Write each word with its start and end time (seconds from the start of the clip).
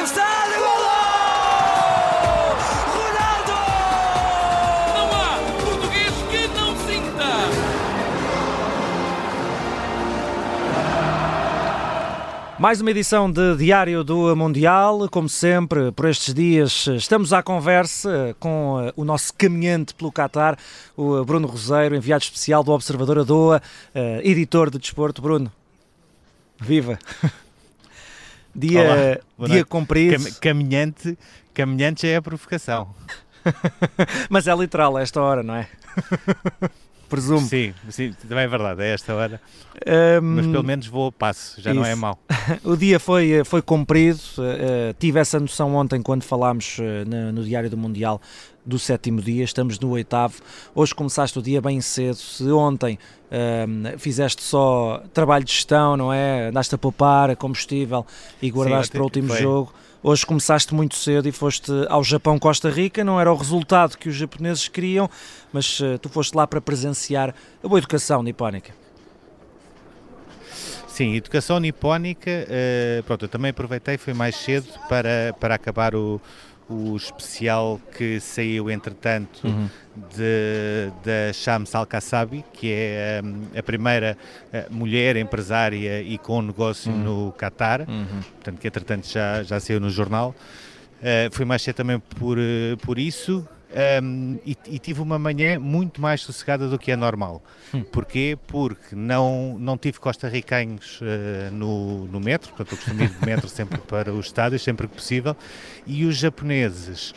cabeçada, 0.00 0.58
golo! 0.58 0.90
Ronaldo! 2.96 3.52
Não 4.94 5.06
há 5.12 5.38
português 5.62 6.14
que 6.30 6.48
não 6.58 6.74
sinta. 6.76 7.26
Mais 12.58 12.80
uma 12.80 12.90
edição 12.90 13.30
de 13.30 13.56
Diário 13.56 14.02
do 14.02 14.34
Mundial. 14.34 15.06
Como 15.10 15.28
sempre, 15.28 15.92
por 15.92 16.08
estes 16.08 16.32
dias, 16.32 16.86
estamos 16.86 17.34
à 17.34 17.42
conversa 17.42 18.34
com 18.40 18.80
eh, 18.82 18.94
o 18.96 19.04
nosso 19.04 19.34
caminhante 19.34 19.94
pelo 19.94 20.10
Qatar, 20.10 20.56
o 20.96 21.22
Bruno 21.24 21.46
Roseiro, 21.46 21.94
enviado 21.94 22.24
especial 22.24 22.64
do 22.64 22.72
Observador 22.72 23.18
Adoa, 23.18 23.62
eh, 23.94 24.22
editor 24.24 24.70
de 24.70 24.78
desporto. 24.78 25.20
Bruno, 25.20 25.52
viva! 26.58 26.98
Dia, 28.54 29.20
Olá, 29.38 29.48
dia 29.48 29.64
comprido, 29.64 30.22
Cam- 30.24 30.32
caminhante, 30.40 31.18
caminhante 31.54 32.02
já 32.06 32.12
é 32.14 32.16
a 32.16 32.22
provocação. 32.22 32.94
mas 34.28 34.46
é 34.46 34.54
literal 34.54 34.98
esta 34.98 35.20
hora, 35.20 35.42
não 35.42 35.54
é? 35.54 35.68
Presumo. 37.10 37.40
Sim, 37.46 37.74
sim, 37.90 38.14
também 38.26 38.44
é 38.44 38.48
verdade, 38.48 38.82
é 38.82 38.94
esta 38.94 39.12
hora. 39.14 39.40
Ahm, 39.86 40.20
Mas 40.36 40.46
pelo 40.46 40.62
menos 40.64 40.86
vou 40.86 41.08
a 41.08 41.12
passo, 41.12 41.60
já 41.60 41.74
não 41.74 41.84
é 41.84 41.90
Isso. 41.92 42.00
mau. 42.00 42.18
O 42.64 42.76
dia 42.76 42.98
foi, 43.00 43.42
foi 43.44 43.60
comprido, 43.60 44.20
eh, 44.38 44.90
eh, 44.90 44.94
tive 44.98 45.18
essa 45.18 45.38
noção 45.40 45.74
ontem 45.74 46.00
quando 46.00 46.22
falámos 46.22 46.78
eh, 46.80 47.04
na- 47.04 47.32
no 47.32 47.44
Diário 47.44 47.68
do 47.68 47.76
Mundial 47.76 48.20
do 48.64 48.78
sétimo 48.78 49.20
dia, 49.20 49.42
estamos 49.44 49.78
no 49.80 49.90
oitavo. 49.90 50.36
Hoje 50.74 50.94
começaste 50.94 51.38
o 51.38 51.42
dia 51.42 51.60
bem 51.60 51.80
cedo. 51.80 52.14
Se 52.16 52.44
ontem 52.52 52.98
fizeste 53.98 54.42
só 54.42 55.02
trabalho 55.14 55.44
de 55.44 55.52
gestão, 55.52 55.96
não 55.96 56.12
é? 56.12 56.48
Andaste 56.48 56.74
a 56.74 56.78
poupar 56.78 57.34
combustível 57.36 58.06
e 58.42 58.50
guardaste 58.50 58.90
ontem 58.90 58.92
para 58.92 59.00
o 59.00 59.04
último 59.04 59.28
foi. 59.28 59.38
jogo. 59.40 59.72
Hoje 60.02 60.24
começaste 60.24 60.74
muito 60.74 60.94
cedo 60.96 61.28
e 61.28 61.32
foste 61.32 61.70
ao 61.90 62.02
Japão-Costa 62.02 62.70
Rica. 62.70 63.04
Não 63.04 63.20
era 63.20 63.30
o 63.30 63.36
resultado 63.36 63.98
que 63.98 64.08
os 64.08 64.14
japoneses 64.14 64.66
queriam, 64.66 65.10
mas 65.52 65.78
eh, 65.82 65.98
tu 65.98 66.08
foste 66.08 66.34
lá 66.34 66.46
para 66.46 66.58
presenciar 66.58 67.34
a 67.62 67.68
boa 67.68 67.78
educação 67.78 68.22
nipónica. 68.22 68.72
Sim, 70.88 71.16
educação 71.16 71.60
nipónica, 71.60 72.30
eh, 72.30 73.02
pronto, 73.06 73.26
eu 73.26 73.28
também 73.28 73.50
aproveitei, 73.50 73.98
foi 73.98 74.14
mais 74.14 74.36
cedo 74.36 74.68
para, 74.88 75.34
para 75.38 75.54
acabar 75.54 75.94
o, 75.94 76.18
o 76.70 76.96
especial 76.96 77.80
que 77.96 78.20
saiu 78.20 78.70
entretanto 78.70 79.42
de, 80.16 80.92
da 81.04 81.32
Shams 81.32 81.74
Al-Kassabi, 81.74 82.44
que 82.52 82.72
é 82.72 83.20
hum, 83.24 83.46
a 83.56 83.62
primeira 83.62 84.16
eh, 84.52 84.66
mulher 84.70 85.16
empresária 85.16 86.00
e 86.00 86.16
com 86.16 86.40
negócio 86.40 86.92
no 86.92 87.32
Qatar, 87.32 87.84
portanto 87.84 88.60
que 88.60 88.68
entretanto 88.68 89.08
já, 89.08 89.42
já 89.42 89.58
saiu 89.58 89.80
no 89.80 89.90
jornal. 89.90 90.34
Uh, 91.00 91.34
fui 91.34 91.46
mais 91.46 91.62
cedo 91.62 91.76
também 91.76 91.98
por, 91.98 92.36
uh, 92.36 92.76
por 92.82 92.98
isso 92.98 93.48
um, 94.02 94.38
e, 94.44 94.56
e 94.66 94.78
tive 94.78 95.00
uma 95.00 95.18
manhã 95.18 95.58
muito 95.58 96.00
mais 96.00 96.22
sossegada 96.22 96.68
do 96.68 96.78
que 96.78 96.90
é 96.90 96.96
normal. 96.96 97.42
Porquê? 97.92 98.36
Porque 98.46 98.96
não, 98.96 99.56
não 99.58 99.78
tive 99.78 100.00
costarriquenhos 100.00 101.00
uh, 101.00 101.52
no, 101.52 102.06
no 102.06 102.20
metro, 102.20 102.48
portanto 102.50 102.72
eu 102.72 102.76
costumo 102.78 103.02
ir 103.02 103.08
de 103.08 103.26
metro 103.26 103.48
sempre 103.48 103.78
para 103.78 104.12
os 104.12 104.26
estádios, 104.26 104.62
sempre 104.62 104.88
que 104.88 104.94
possível, 104.94 105.36
e 105.86 106.04
os 106.04 106.16
japoneses, 106.16 107.14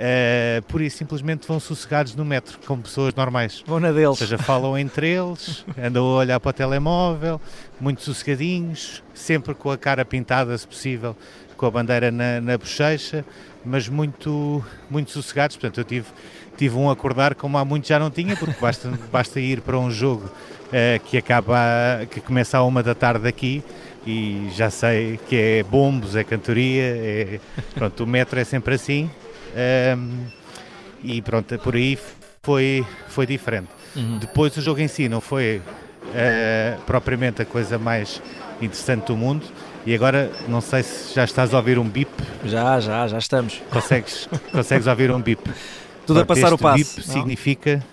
uh, 0.00 0.62
por 0.62 0.80
isso 0.80 0.96
simplesmente 0.96 1.46
vão 1.46 1.60
sossegados 1.60 2.14
no 2.14 2.24
metro, 2.24 2.58
como 2.66 2.82
pessoas 2.82 3.14
normais. 3.14 3.62
Vou 3.66 3.78
na 3.78 3.88
Ou 3.88 3.94
deles. 3.94 4.18
seja, 4.18 4.38
falam 4.38 4.76
entre 4.76 5.08
eles, 5.08 5.64
andam 5.80 6.04
a 6.04 6.16
olhar 6.16 6.40
para 6.40 6.50
o 6.50 6.52
telemóvel, 6.52 7.40
muito 7.80 8.02
sossegadinhos, 8.02 9.02
sempre 9.14 9.54
com 9.54 9.70
a 9.70 9.78
cara 9.78 10.04
pintada, 10.04 10.56
se 10.56 10.66
possível, 10.66 11.14
com 11.56 11.66
a 11.66 11.70
bandeira 11.70 12.10
na, 12.10 12.40
na 12.40 12.56
bochecha, 12.56 13.24
mas 13.64 13.88
muito, 13.88 14.64
muito 14.88 15.10
sossegados. 15.10 15.56
Portanto, 15.56 15.78
eu 15.78 15.84
tive, 15.84 16.06
tive 16.56 16.76
um 16.76 16.90
acordar 16.90 17.34
como 17.34 17.58
há 17.58 17.64
muito 17.64 17.86
já 17.86 17.98
não 17.98 18.10
tinha, 18.10 18.34
porque 18.36 18.58
basta, 18.60 18.90
basta 19.12 19.38
ir 19.38 19.60
para 19.60 19.78
um 19.78 19.90
jogo 19.90 20.30
eh, 20.72 20.98
que 21.04 21.18
acaba, 21.18 21.58
que 22.10 22.20
começa 22.20 22.56
à 22.56 22.62
uma 22.62 22.82
da 22.82 22.94
tarde 22.94 23.28
aqui. 23.28 23.62
E 24.06 24.48
já 24.54 24.70
sei 24.70 25.20
que 25.28 25.36
é 25.36 25.62
bombos, 25.62 26.16
é 26.16 26.24
cantoria, 26.24 26.82
é, 26.82 27.40
pronto, 27.74 28.04
o 28.04 28.06
metro 28.06 28.40
é 28.40 28.44
sempre 28.44 28.74
assim. 28.74 29.10
Ehm, 29.56 30.26
e 31.02 31.20
pronto, 31.22 31.58
por 31.58 31.74
aí 31.74 31.98
foi, 32.42 32.84
foi 33.08 33.26
diferente. 33.26 33.68
Depois 34.20 34.56
o 34.56 34.60
jogo 34.60 34.80
em 34.80 34.88
si 34.88 35.08
não 35.08 35.20
foi 35.20 35.60
eh, 36.14 36.76
propriamente 36.86 37.42
a 37.42 37.44
coisa 37.44 37.78
mais 37.78 38.22
interessante 38.60 39.06
do 39.06 39.16
mundo. 39.16 39.44
E 39.86 39.94
agora 39.94 40.30
não 40.46 40.60
sei 40.60 40.82
se 40.82 41.14
já 41.14 41.24
estás 41.24 41.54
a 41.54 41.56
ouvir 41.56 41.78
um 41.78 41.88
bip. 41.88 42.10
Já, 42.44 42.78
já, 42.80 43.08
já 43.08 43.18
estamos. 43.18 43.60
Consegues, 43.70 44.28
consegues 44.52 44.86
ouvir 44.86 45.10
um 45.10 45.20
bip? 45.20 45.42
Tudo 46.06 46.20
a 46.20 46.24
Pronto, 46.26 46.40
passar 46.40 46.52
o 46.52 46.58
passo. 46.58 46.78
bip 46.96 47.06
não? 47.08 47.14
significa. 47.14 47.84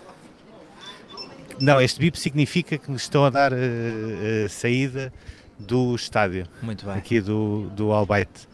Não, 1.60 1.82
este 1.82 2.00
bip 2.00 2.20
significa 2.20 2.78
que 2.78 2.92
estão 2.92 3.26
a 3.26 3.30
dar 3.30 3.52
eh, 3.54 3.58
eh, 3.58 4.48
saída 4.50 5.12
do 5.58 5.96
estádio 5.96 6.46
Muito 6.62 6.86
bem. 6.86 6.96
aqui 6.96 7.20
do, 7.20 7.70
do 7.76 7.92
Albaite. 7.92 8.48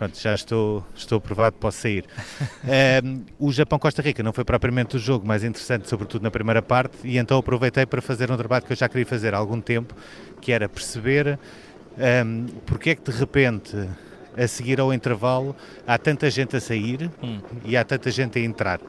Pronto, 0.00 0.18
já 0.18 0.34
estou, 0.34 0.82
estou 0.96 1.18
aprovado, 1.18 1.56
posso 1.60 1.82
sair. 1.82 2.06
Ehm, 2.66 3.20
o 3.38 3.52
Japão-Costa 3.52 4.00
Rica 4.00 4.22
não 4.22 4.32
foi 4.32 4.44
propriamente 4.44 4.96
o 4.96 4.98
jogo 4.98 5.26
mais 5.26 5.44
interessante, 5.44 5.88
sobretudo 5.90 6.22
na 6.22 6.30
primeira 6.30 6.62
parte, 6.62 6.96
e 7.04 7.18
então 7.18 7.36
aproveitei 7.36 7.84
para 7.84 8.00
fazer 8.00 8.30
um 8.30 8.36
trabalho 8.36 8.64
que 8.64 8.72
eu 8.72 8.76
já 8.76 8.88
queria 8.88 9.04
fazer 9.04 9.34
há 9.34 9.36
algum 9.36 9.60
tempo, 9.60 9.94
que 10.40 10.52
era 10.52 10.70
perceber 10.70 11.38
ehm, 11.98 12.46
porque 12.64 12.90
é 12.90 12.94
que 12.94 13.10
de 13.10 13.18
repente, 13.18 13.76
a 14.38 14.48
seguir 14.48 14.80
ao 14.80 14.90
intervalo, 14.94 15.54
há 15.86 15.98
tanta 15.98 16.30
gente 16.30 16.56
a 16.56 16.60
sair 16.60 17.10
Hum. 17.22 17.38
e 17.66 17.76
há 17.76 17.84
tanta 17.84 18.10
gente 18.10 18.38
a 18.38 18.42
entrar. 18.42 18.80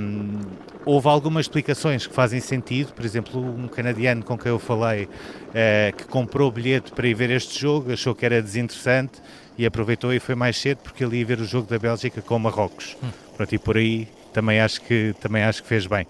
Um, 0.00 0.40
houve 0.84 1.08
algumas 1.08 1.46
explicações 1.46 2.06
que 2.06 2.14
fazem 2.14 2.38
sentido, 2.40 2.92
por 2.92 3.04
exemplo, 3.04 3.40
um 3.40 3.66
canadiano 3.66 4.22
com 4.22 4.36
quem 4.38 4.52
eu 4.52 4.58
falei 4.58 5.08
eh, 5.54 5.92
que 5.96 6.04
comprou 6.04 6.48
o 6.48 6.52
bilhete 6.52 6.92
para 6.92 7.08
ir 7.08 7.14
ver 7.14 7.30
este 7.30 7.58
jogo, 7.58 7.92
achou 7.92 8.14
que 8.14 8.26
era 8.26 8.42
desinteressante 8.42 9.22
e 9.56 9.66
aproveitou 9.66 10.12
e 10.12 10.20
foi 10.20 10.34
mais 10.34 10.56
cedo 10.56 10.78
porque 10.78 11.04
ele 11.04 11.18
ia 11.18 11.26
ver 11.26 11.40
o 11.40 11.44
jogo 11.44 11.68
da 11.68 11.78
Bélgica 11.78 12.20
com 12.20 12.38
Marrocos. 12.38 12.96
Pronto, 13.36 13.54
e 13.54 13.58
por 13.58 13.76
aí 13.76 14.08
também 14.32 14.60
acho 14.60 14.80
que, 14.80 15.14
também 15.20 15.42
acho 15.42 15.62
que 15.62 15.68
fez 15.68 15.86
bem. 15.86 16.06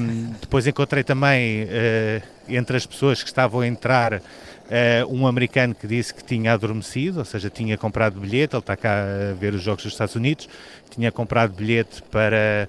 Um, 0.00 0.32
depois 0.40 0.66
encontrei 0.66 1.04
também 1.04 1.66
eh, 1.68 2.22
entre 2.48 2.76
as 2.76 2.86
pessoas 2.86 3.22
que 3.22 3.28
estavam 3.28 3.60
a 3.60 3.66
entrar 3.66 4.22
eh, 4.70 5.04
um 5.08 5.26
americano 5.26 5.74
que 5.74 5.86
disse 5.86 6.14
que 6.14 6.24
tinha 6.24 6.52
adormecido, 6.52 7.18
ou 7.18 7.24
seja, 7.24 7.50
tinha 7.50 7.76
comprado 7.76 8.18
bilhete, 8.18 8.54
ele 8.54 8.60
está 8.60 8.76
cá 8.76 9.04
a 9.30 9.34
ver 9.34 9.54
os 9.54 9.62
jogos 9.62 9.84
dos 9.84 9.92
Estados 9.92 10.14
Unidos, 10.16 10.48
tinha 10.90 11.12
comprado 11.12 11.52
bilhete 11.52 12.02
para 12.10 12.68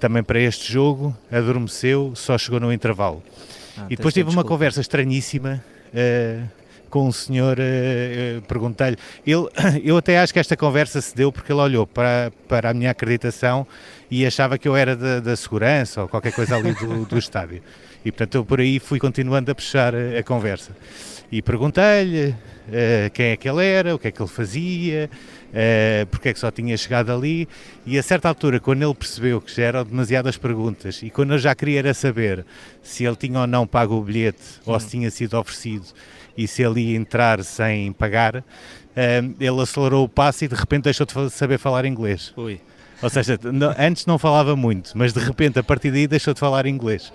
também 0.00 0.22
para 0.22 0.38
este 0.38 0.72
jogo, 0.72 1.16
adormeceu, 1.30 2.12
só 2.14 2.38
chegou 2.38 2.60
no 2.60 2.72
intervalo. 2.72 3.22
Ah, 3.76 3.86
e 3.90 3.96
depois 3.96 4.14
tive 4.14 4.30
uma 4.30 4.44
conversa 4.44 4.80
estranhíssima 4.80 5.62
eh, 5.94 6.42
com 6.88 7.06
um 7.06 7.12
senhor, 7.12 7.58
eh, 7.58 8.38
eh, 8.38 8.40
perguntei-lhe, 8.46 8.96
ele, 9.26 9.46
eu 9.84 9.96
até 9.96 10.18
acho 10.18 10.32
que 10.32 10.38
esta 10.38 10.56
conversa 10.56 11.00
se 11.00 11.14
deu 11.14 11.30
porque 11.30 11.52
ele 11.52 11.60
olhou 11.60 11.86
para, 11.86 12.32
para 12.48 12.70
a 12.70 12.74
minha 12.74 12.90
acreditação 12.90 13.66
e 14.10 14.26
achava 14.26 14.58
que 14.58 14.66
eu 14.66 14.74
era 14.74 14.96
da, 14.96 15.20
da 15.20 15.36
segurança 15.36 16.02
ou 16.02 16.08
qualquer 16.08 16.32
coisa 16.32 16.56
ali 16.56 16.72
do, 16.74 17.04
do 17.04 17.16
estádio. 17.18 17.62
E 18.04 18.10
portanto 18.10 18.36
eu 18.36 18.44
por 18.44 18.60
aí 18.60 18.78
fui 18.78 18.98
continuando 18.98 19.50
a 19.50 19.54
puxar 19.54 19.94
a, 19.94 20.18
a 20.18 20.22
conversa. 20.22 20.72
E 21.30 21.42
perguntei-lhe 21.42 22.34
eh, 22.72 23.10
quem 23.12 23.26
é 23.26 23.36
que 23.36 23.48
ele 23.48 23.64
era, 23.64 23.94
o 23.94 23.98
que 23.98 24.08
é 24.08 24.10
que 24.10 24.20
ele 24.22 24.28
fazia, 24.30 25.10
eh, 25.52 26.06
porque 26.10 26.30
é 26.30 26.32
que 26.32 26.38
só 26.38 26.50
tinha 26.50 26.74
chegado 26.76 27.12
ali. 27.12 27.46
E 27.84 27.98
a 27.98 28.02
certa 28.02 28.28
altura, 28.28 28.58
quando 28.58 28.82
ele 28.82 28.94
percebeu 28.94 29.38
que 29.40 29.54
já 29.54 29.64
eram 29.64 29.84
demasiadas 29.84 30.38
perguntas 30.38 31.02
e 31.02 31.10
quando 31.10 31.34
eu 31.34 31.38
já 31.38 31.54
queria 31.54 31.80
era 31.80 31.92
saber 31.92 32.46
se 32.82 33.04
ele 33.04 33.16
tinha 33.16 33.40
ou 33.40 33.46
não 33.46 33.66
pago 33.66 33.94
o 33.96 34.02
bilhete 34.02 34.40
ou 34.64 34.78
se 34.80 34.88
tinha 34.88 35.10
sido 35.10 35.38
oferecido 35.38 35.84
e 36.36 36.48
se 36.48 36.62
ele 36.62 36.80
ia 36.80 36.96
entrar 36.96 37.44
sem 37.44 37.92
pagar, 37.92 38.42
eh, 38.96 39.22
ele 39.38 39.60
acelerou 39.60 40.04
o 40.04 40.08
passo 40.08 40.44
e 40.44 40.48
de 40.48 40.54
repente 40.54 40.84
deixou 40.84 41.04
de 41.06 41.12
saber 41.30 41.58
falar 41.58 41.84
inglês. 41.84 42.32
Ui. 42.38 42.58
Ou 43.02 43.10
seja, 43.10 43.38
não- 43.42 43.74
antes 43.78 44.06
não 44.06 44.18
falava 44.18 44.56
muito, 44.56 44.92
mas 44.96 45.12
de 45.12 45.20
repente 45.20 45.58
a 45.58 45.62
partir 45.62 45.90
daí 45.90 46.06
deixou 46.06 46.32
de 46.32 46.40
falar 46.40 46.64
inglês. 46.66 47.12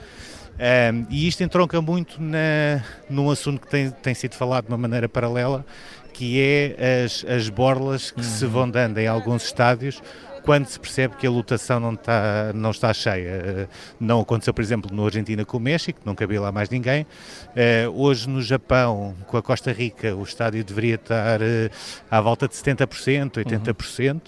Um, 0.54 1.06
e 1.10 1.28
isto 1.28 1.44
entronca 1.44 1.82
muito 1.82 2.22
na, 2.22 2.84
num 3.10 3.30
assunto 3.30 3.62
que 3.62 3.68
tem, 3.68 3.90
tem 3.90 4.14
sido 4.14 4.36
falado 4.36 4.66
de 4.66 4.72
uma 4.72 4.78
maneira 4.78 5.10
paralela, 5.10 5.66
que 6.14 6.40
é 6.40 7.04
as, 7.04 7.26
as 7.28 7.50
borlas 7.50 8.12
que 8.12 8.24
se 8.24 8.46
vão 8.46 8.70
dando 8.70 9.00
em 9.00 9.08
alguns 9.08 9.46
estádios 9.46 10.02
quando 10.44 10.66
se 10.68 10.80
percebe 10.80 11.16
que 11.16 11.26
a 11.26 11.32
lotação 11.32 11.80
não 11.80 11.94
está, 11.94 12.52
não 12.54 12.72
está 12.72 12.94
cheia. 12.94 13.68
Uh, 13.68 13.74
Não 14.00 14.20
aconteceu, 14.20 14.54
por 14.54 14.62
exemplo, 14.62 14.94
no 14.94 15.06
Argentina 15.06 15.44
com 15.46 15.58
o 15.58 15.60
México, 15.60 16.00
não 16.06 16.14
cabia 16.14 16.42
lá 16.42 16.52
mais 16.52 16.70
ninguém. 16.70 17.04
Uh, 17.04 17.90
hoje 17.96 18.30
no 18.30 18.42
Japão, 18.42 19.16
com 19.28 19.38
a 19.38 19.42
Costa 19.42 19.72
Rica, 19.72 20.14
o 20.16 20.24
estádio 20.24 20.64
deveria 20.64 20.96
estar 20.96 21.42
uh, 21.42 21.70
à 22.12 22.20
volta 22.20 22.48
de 22.48 22.56
70%, 22.56 23.44
80%. 23.44 24.22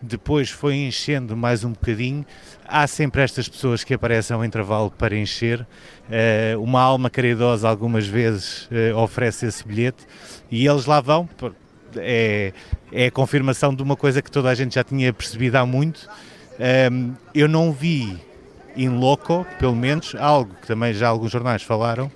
Depois 0.00 0.50
foi 0.50 0.76
enchendo 0.76 1.36
mais 1.36 1.64
um 1.64 1.72
bocadinho. 1.72 2.24
Há 2.66 2.86
sempre 2.86 3.22
estas 3.22 3.48
pessoas 3.48 3.84
que 3.84 3.92
aparecem 3.92 4.34
ao 4.34 4.44
intervalo 4.44 4.90
para 4.90 5.16
encher. 5.16 5.66
Uma 6.60 6.82
alma 6.82 7.08
caridosa 7.08 7.68
algumas 7.68 8.06
vezes 8.06 8.68
oferece 8.94 9.46
esse 9.46 9.66
bilhete 9.66 10.06
e 10.50 10.66
eles 10.66 10.84
lá 10.84 11.00
vão. 11.00 11.26
É, 11.96 12.52
é 12.92 13.06
a 13.06 13.10
confirmação 13.10 13.74
de 13.74 13.82
uma 13.82 13.96
coisa 13.96 14.20
que 14.22 14.30
toda 14.30 14.48
a 14.48 14.54
gente 14.54 14.74
já 14.74 14.84
tinha 14.84 15.12
percebido 15.12 15.56
há 15.56 15.66
muito. 15.66 16.08
Um, 16.92 17.14
eu 17.34 17.48
não 17.48 17.72
vi 17.72 18.18
in 18.76 18.90
loco, 18.90 19.46
pelo 19.58 19.74
menos, 19.74 20.14
algo 20.14 20.54
que 20.60 20.66
também 20.66 20.92
já 20.94 21.08
alguns 21.08 21.32
jornais 21.32 21.62
falaram, 21.62 22.10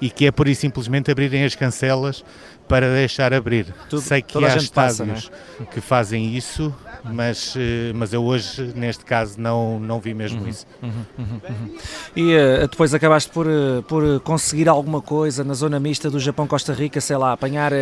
e 0.00 0.10
que 0.10 0.26
é 0.26 0.30
por 0.30 0.46
isso 0.46 0.60
simplesmente 0.60 1.10
abrirem 1.10 1.44
as 1.44 1.54
cancelas 1.54 2.24
para 2.68 2.92
deixar 2.92 3.32
abrir. 3.32 3.74
Tudo, 3.88 4.02
Sei 4.02 4.20
que 4.20 4.36
há 4.44 4.56
estádios 4.56 4.70
passa, 4.70 5.32
é? 5.62 5.64
que 5.64 5.80
fazem 5.80 6.36
isso, 6.36 6.74
mas, 7.04 7.54
eh, 7.56 7.92
mas 7.94 8.12
eu 8.12 8.24
hoje, 8.24 8.72
neste 8.74 9.04
caso, 9.04 9.40
não, 9.40 9.78
não 9.78 10.00
vi 10.00 10.14
mesmo 10.14 10.42
uhum, 10.42 10.48
isso. 10.48 10.66
Uhum, 10.82 11.04
uhum, 11.18 11.76
e 12.16 12.34
uh, 12.34 12.68
depois 12.68 12.92
acabaste 12.94 13.30
por, 13.30 13.46
uh, 13.46 13.82
por 13.82 14.20
conseguir 14.20 14.68
alguma 14.68 15.00
coisa 15.00 15.44
na 15.44 15.54
zona 15.54 15.78
mista 15.80 16.10
do 16.10 16.18
Japão-Costa 16.18 16.72
Rica, 16.72 17.00
sei 17.00 17.16
lá, 17.16 17.32
apanhar, 17.32 17.72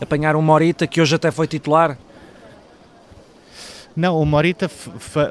apanhar 0.00 0.36
um 0.36 0.42
Morita 0.42 0.86
que 0.86 1.00
hoje 1.00 1.14
até 1.14 1.30
foi 1.30 1.46
titular? 1.46 1.98
Não, 3.96 4.20
o 4.20 4.26
Morita, 4.26 4.70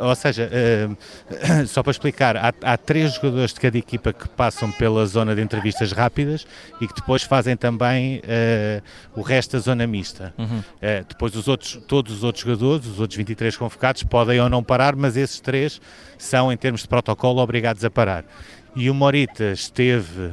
ou 0.02 0.16
seja, 0.16 0.50
uh, 0.50 1.68
só 1.68 1.84
para 1.84 1.92
explicar, 1.92 2.36
há, 2.36 2.52
há, 2.64 2.76
três 2.76 3.14
jogadores 3.14 3.54
de 3.54 3.60
cada 3.60 3.78
equipa 3.78 4.12
que 4.12 4.28
passam 4.28 4.72
pela 4.72 5.06
zona 5.06 5.36
de 5.36 5.42
entrevistas 5.42 5.92
rápidas 5.92 6.48
e 6.82 6.88
que 6.88 6.96
depois 6.96 7.22
fazem 7.22 7.56
também 7.56 8.18
uh, 8.18 8.82
o 9.16 9.22
resto 9.22 9.52
da 9.52 9.60
zona 9.60 9.86
mista. 9.86 10.34
Uhum. 10.36 10.58
Uh, 10.58 11.06
depois 11.08 11.36
os 11.36 11.48
outros, 11.48 11.80
todos 11.88 12.12
os 12.12 12.24
outros 12.24 12.44
jogadores, 12.44 12.88
os 12.88 13.00
outros 13.00 13.16
23 13.16 13.56
convocados, 13.56 14.02
podem 14.02 14.42
ou 14.42 14.50
não 14.50 14.64
parar, 14.64 14.96
mas 14.96 15.16
esses 15.16 15.40
três 15.40 15.80
são, 16.18 16.52
em 16.52 16.58
termos 16.58 16.82
de 16.82 16.88
protocolo, 16.88 17.42
obrigados 17.42 17.86
a 17.86 17.92
parar. 17.92 18.26
E 18.76 18.90
o 18.90 18.94
Morita 18.94 19.52
esteve, 19.54 20.32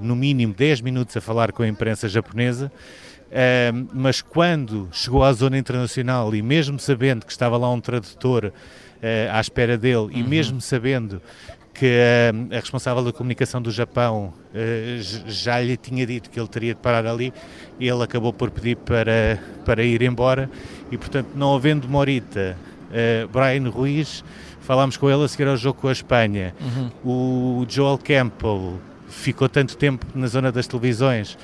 no 0.00 0.16
mínimo, 0.16 0.54
10 0.54 0.80
minutos 0.80 1.14
a 1.18 1.20
falar 1.20 1.52
com 1.52 1.62
a 1.62 1.68
imprensa 1.68 2.08
japonesa 2.08 2.72
Uh, 3.28 3.86
mas 3.92 4.22
quando 4.22 4.88
chegou 4.90 5.22
à 5.22 5.30
zona 5.34 5.58
internacional 5.58 6.34
e 6.34 6.40
mesmo 6.40 6.78
sabendo 6.78 7.26
que 7.26 7.32
estava 7.32 7.58
lá 7.58 7.70
um 7.70 7.78
tradutor 7.78 8.46
uh, 8.46 8.52
à 9.30 9.38
espera 9.38 9.76
dele 9.76 9.96
uhum. 9.96 10.10
e 10.10 10.22
mesmo 10.22 10.62
sabendo 10.62 11.20
que 11.74 11.84
uh, 11.84 12.48
a 12.50 12.56
responsável 12.56 13.04
da 13.04 13.12
comunicação 13.12 13.60
do 13.60 13.70
Japão 13.70 14.32
já 15.26 15.60
lhe 15.60 15.76
tinha 15.76 16.06
dito 16.06 16.30
que 16.30 16.40
ele 16.40 16.48
teria 16.48 16.74
de 16.74 16.80
parar 16.80 17.06
ali, 17.06 17.32
ele 17.78 18.02
acabou 18.02 18.32
por 18.32 18.50
pedir 18.50 18.76
para, 18.76 19.38
para 19.64 19.84
ir 19.84 20.00
embora 20.00 20.50
e 20.90 20.96
portanto 20.96 21.28
não 21.34 21.54
havendo 21.54 21.86
Morita, 21.86 22.56
Brian 23.30 23.68
Ruiz, 23.68 24.24
falámos 24.62 24.96
com 24.96 25.08
ele 25.08 25.22
a 25.22 25.28
seguir 25.28 25.46
ao 25.46 25.56
jogo 25.56 25.82
com 25.82 25.88
a 25.88 25.92
Espanha, 25.92 26.54
uhum. 26.58 27.60
o 27.60 27.66
Joel 27.68 27.98
Campbell 27.98 28.80
ficou 29.06 29.48
tanto 29.48 29.76
tempo 29.76 30.06
na 30.14 30.26
zona 30.26 30.50
das 30.50 30.66
televisões 30.66 31.36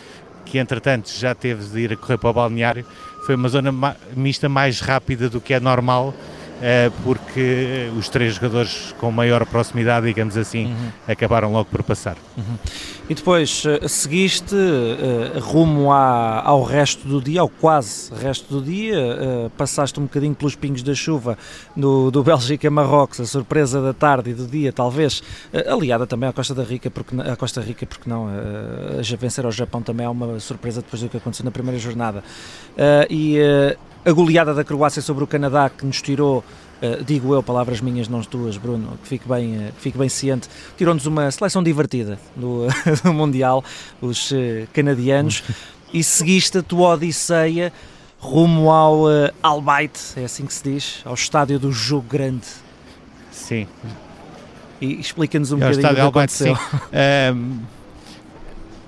que 0.44 0.58
entretanto 0.58 1.10
já 1.10 1.34
teve 1.34 1.64
de 1.64 1.80
ir 1.80 1.92
a 1.92 1.96
correr 1.96 2.18
para 2.18 2.30
o 2.30 2.32
balneário, 2.32 2.84
foi 3.26 3.34
uma 3.34 3.48
zona 3.48 3.72
mista 4.14 4.48
mais 4.48 4.80
rápida 4.80 5.28
do 5.28 5.40
que 5.40 5.54
é 5.54 5.60
normal, 5.60 6.14
porque 7.02 7.90
os 7.96 8.08
três 8.08 8.34
jogadores 8.34 8.94
com 8.98 9.10
maior 9.10 9.44
proximidade, 9.44 10.06
digamos 10.06 10.36
assim, 10.36 10.66
uhum. 10.66 10.90
acabaram 11.06 11.52
logo 11.52 11.66
por 11.70 11.82
passar. 11.82 12.16
Uhum. 12.36 12.56
E 13.08 13.14
depois 13.14 13.64
uh, 13.66 13.86
seguiste 13.86 14.54
uh, 14.54 15.38
rumo 15.38 15.92
à, 15.92 16.40
ao 16.42 16.62
resto 16.62 17.06
do 17.06 17.20
dia, 17.20 17.42
ao 17.42 17.50
quase 17.50 18.10
resto 18.14 18.54
do 18.54 18.62
dia, 18.64 18.98
uh, 18.98 19.50
passaste 19.50 20.00
um 20.00 20.04
bocadinho 20.04 20.34
pelos 20.34 20.56
pingos 20.56 20.82
da 20.82 20.94
chuva 20.94 21.36
do, 21.76 22.10
do 22.10 22.22
Bélgica-Marrocos, 22.24 23.20
a 23.20 23.26
surpresa 23.26 23.82
da 23.82 23.92
tarde 23.92 24.30
e 24.30 24.34
do 24.34 24.46
dia, 24.46 24.72
talvez, 24.72 25.22
aliada 25.68 26.06
também 26.06 26.30
à 26.30 26.32
Costa 26.32 26.54
da 26.54 26.62
Rica, 26.62 26.90
porque, 26.90 27.14
à 27.20 27.36
Costa 27.36 27.60
Rica, 27.60 27.84
porque 27.84 28.08
não, 28.08 28.24
uh, 28.24 29.16
vencer 29.18 29.44
ao 29.44 29.52
Japão 29.52 29.82
também 29.82 30.06
é 30.06 30.08
uma 30.08 30.40
surpresa 30.40 30.80
depois 30.80 31.02
do 31.02 31.08
que 31.10 31.18
aconteceu 31.18 31.44
na 31.44 31.50
primeira 31.50 31.78
jornada. 31.78 32.24
e 33.10 33.38
a 34.04 34.12
goleada 34.12 34.52
da 34.54 34.64
Croácia 34.64 35.00
sobre 35.00 35.24
o 35.24 35.26
Canadá, 35.26 35.70
que 35.70 35.84
nos 35.84 36.00
tirou 36.00 36.44
Uh, 36.82 37.02
digo 37.02 37.32
eu, 37.32 37.42
palavras 37.42 37.80
minhas, 37.80 38.08
não 38.08 38.18
as 38.18 38.26
tuas, 38.26 38.58
Bruno, 38.58 38.98
que 39.00 39.08
fique 39.08 39.28
bem, 39.28 39.56
uh, 39.56 39.72
que 39.72 39.80
fique 39.80 39.96
bem 39.96 40.08
ciente, 40.08 40.48
tirou-nos 40.76 41.06
uma 41.06 41.30
seleção 41.30 41.62
divertida 41.62 42.18
do, 42.36 42.66
do 43.02 43.14
Mundial, 43.14 43.64
os 44.02 44.32
uh, 44.32 44.34
canadianos, 44.72 45.44
e 45.92 46.02
seguiste 46.02 46.58
a 46.58 46.62
tua 46.62 46.94
odisseia 46.94 47.72
rumo 48.18 48.70
ao 48.70 49.04
uh, 49.04 49.30
Albaite, 49.42 50.00
é 50.16 50.24
assim 50.24 50.44
que 50.44 50.52
se 50.52 50.64
diz, 50.64 51.00
ao 51.04 51.14
estádio 51.14 51.58
do 51.58 51.70
Jogo 51.70 52.08
Grande. 52.08 52.46
Sim. 53.30 53.66
E 54.80 55.00
explica-nos 55.00 55.52
um 55.52 55.56
é 55.56 55.60
bocadinho 55.60 55.92
o 55.92 55.94
que 55.94 56.00
aconteceu. 56.00 56.56
Sim. 56.56 56.62
um, 57.34 57.58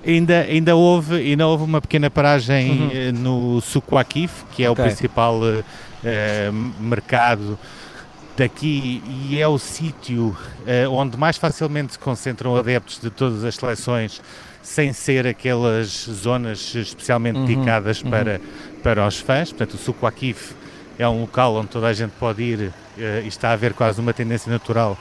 ainda, 0.07 0.41
ainda, 0.41 0.75
houve, 0.75 1.15
ainda 1.15 1.45
houve 1.45 1.63
uma 1.63 1.81
pequena 1.81 2.09
paragem 2.09 2.71
uhum. 2.71 3.11
no 3.19 3.61
Suquakif, 3.61 4.45
que 4.51 4.63
é 4.63 4.69
okay. 4.69 4.83
o 4.83 4.87
principal 4.87 5.39
mercado 6.79 7.59
daqui 8.37 9.01
e 9.29 9.41
é 9.41 9.47
o 9.47 9.57
sítio 9.57 10.37
onde 10.91 11.17
mais 11.17 11.37
facilmente 11.37 11.93
se 11.93 11.99
concentram 11.99 12.55
adeptos 12.55 12.99
de 13.01 13.09
todas 13.09 13.43
as 13.43 13.55
seleções, 13.55 14.21
sem 14.61 14.93
ser 14.93 15.25
aquelas 15.25 16.07
zonas 16.09 16.73
especialmente 16.75 17.39
uhum, 17.39 17.45
dedicadas 17.45 18.01
uhum. 18.01 18.09
Para, 18.11 18.41
para 18.83 19.07
os 19.07 19.19
fãs. 19.19 19.49
Portanto, 19.49 19.73
o 19.73 19.77
Suco 19.77 20.05
Akif 20.05 20.53
é 20.99 21.07
um 21.07 21.21
local 21.21 21.55
onde 21.55 21.67
toda 21.67 21.87
a 21.87 21.93
gente 21.93 22.11
pode 22.11 22.43
ir 22.43 22.73
e 22.97 23.27
está 23.27 23.49
a 23.49 23.53
haver 23.53 23.73
quase 23.73 23.99
uma 23.99 24.13
tendência 24.13 24.51
natural 24.51 24.97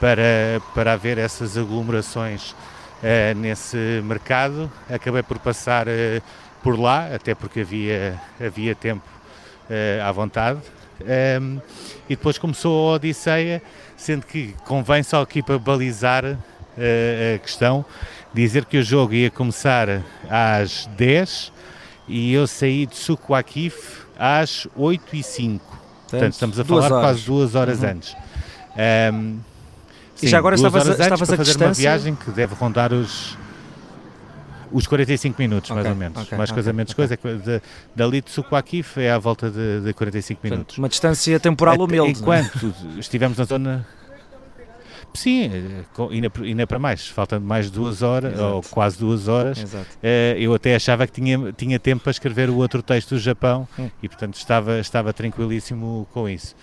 para, 0.00 0.60
para 0.74 0.92
haver 0.92 1.18
essas 1.18 1.56
aglomerações 1.56 2.54
uh, 3.02 3.38
nesse 3.38 3.76
mercado. 4.04 4.70
Acabei 4.88 5.22
por 5.22 5.38
passar 5.38 5.86
por 6.62 6.78
lá, 6.78 7.14
até 7.14 7.34
porque 7.34 7.60
havia, 7.60 8.20
havia 8.40 8.74
tempo 8.74 9.08
à 10.04 10.12
vontade. 10.12 10.60
Um, 11.02 11.60
e 12.08 12.16
depois 12.16 12.38
começou 12.38 12.90
a 12.90 12.94
Odisseia, 12.94 13.62
sendo 13.96 14.26
que 14.26 14.54
convém 14.66 15.02
só 15.02 15.22
aqui 15.22 15.42
para 15.42 15.58
balizar 15.58 16.24
uh, 16.24 17.34
a 17.34 17.38
questão, 17.38 17.84
dizer 18.32 18.64
que 18.64 18.78
o 18.78 18.82
jogo 18.82 19.14
ia 19.14 19.30
começar 19.30 20.02
às 20.28 20.86
10 20.96 21.52
e 22.08 22.32
eu 22.32 22.46
saí 22.46 22.86
de 22.86 22.96
Suquakif 22.96 24.04
às 24.18 24.66
8 24.76 25.16
e 25.16 25.22
5. 25.22 25.78
Portanto, 26.10 26.32
estamos 26.32 26.58
a 26.58 26.64
falar 26.64 26.92
horas. 26.92 27.00
quase 27.00 27.26
duas 27.26 27.54
horas 27.54 27.82
uhum. 27.82 27.88
antes. 27.88 28.16
Um, 29.12 29.38
sim, 30.20 30.26
e 30.26 30.28
já 30.28 30.38
agora 30.38 30.54
estavas, 30.54 30.86
estavas 30.86 31.12
a 31.22 31.36
fazer 31.36 31.42
distância? 31.42 31.66
uma 31.66 31.74
viagem 31.74 32.14
que 32.14 32.30
deve 32.30 32.54
rondar 32.54 32.92
os 32.92 33.36
os 34.72 34.86
45 34.86 35.40
minutos, 35.40 35.70
okay, 35.70 35.82
mais 35.82 35.92
ou 35.92 35.98
menos. 35.98 36.22
Okay, 36.22 36.38
mais 36.38 36.50
coisa, 36.50 36.72
menos 36.72 36.94
coisa. 36.94 37.16
De, 37.16 37.62
dali 37.94 38.20
de 38.20 38.30
Suquakif 38.30 39.00
é 39.00 39.10
à 39.10 39.18
volta 39.18 39.50
de, 39.50 39.80
de 39.80 39.92
45 39.92 40.40
minutos. 40.44 40.78
Uma 40.78 40.88
distância 40.88 41.40
temporal 41.40 41.76
humilde. 41.76 42.10
É? 42.10 42.12
Enquanto 42.12 42.74
estivemos 42.98 43.36
na 43.36 43.44
zona. 43.44 43.86
Sim, 45.14 45.50
ainda, 46.10 46.32
ainda 46.42 46.66
para 46.66 46.78
mais, 46.78 47.08
faltando 47.08 47.46
mais 47.46 47.70
duas 47.70 48.02
horas, 48.02 48.34
Exato. 48.34 48.54
ou 48.54 48.62
quase 48.62 48.98
duas 48.98 49.28
horas. 49.28 49.64
Eh, 50.02 50.36
eu 50.38 50.54
até 50.54 50.74
achava 50.74 51.06
que 51.06 51.12
tinha, 51.12 51.52
tinha 51.52 51.78
tempo 51.78 52.02
para 52.02 52.10
escrever 52.10 52.48
o 52.48 52.56
outro 52.56 52.82
texto 52.82 53.10
do 53.10 53.18
Japão 53.18 53.68
hum. 53.78 53.90
e, 54.02 54.08
portanto, 54.08 54.34
estava, 54.34 54.78
estava 54.78 55.12
tranquilíssimo 55.12 56.06
com 56.12 56.28
isso. 56.28 56.54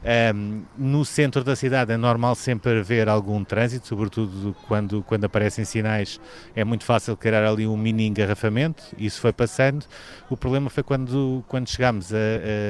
Um, 0.00 0.62
no 0.78 1.04
centro 1.04 1.42
da 1.42 1.56
cidade 1.56 1.92
é 1.92 1.96
normal 1.96 2.36
sempre 2.36 2.78
haver 2.78 3.08
algum 3.08 3.42
trânsito, 3.42 3.88
sobretudo 3.88 4.54
quando, 4.68 5.02
quando 5.02 5.24
aparecem 5.24 5.64
sinais, 5.64 6.20
é 6.54 6.62
muito 6.62 6.84
fácil 6.84 7.16
criar 7.16 7.44
ali 7.44 7.66
um 7.66 7.76
mini 7.76 8.06
engarrafamento. 8.06 8.84
Isso 8.96 9.20
foi 9.20 9.32
passando. 9.32 9.84
O 10.30 10.36
problema 10.36 10.70
foi 10.70 10.84
quando, 10.84 11.44
quando 11.48 11.68
chegámos 11.68 12.12
a, 12.14 12.16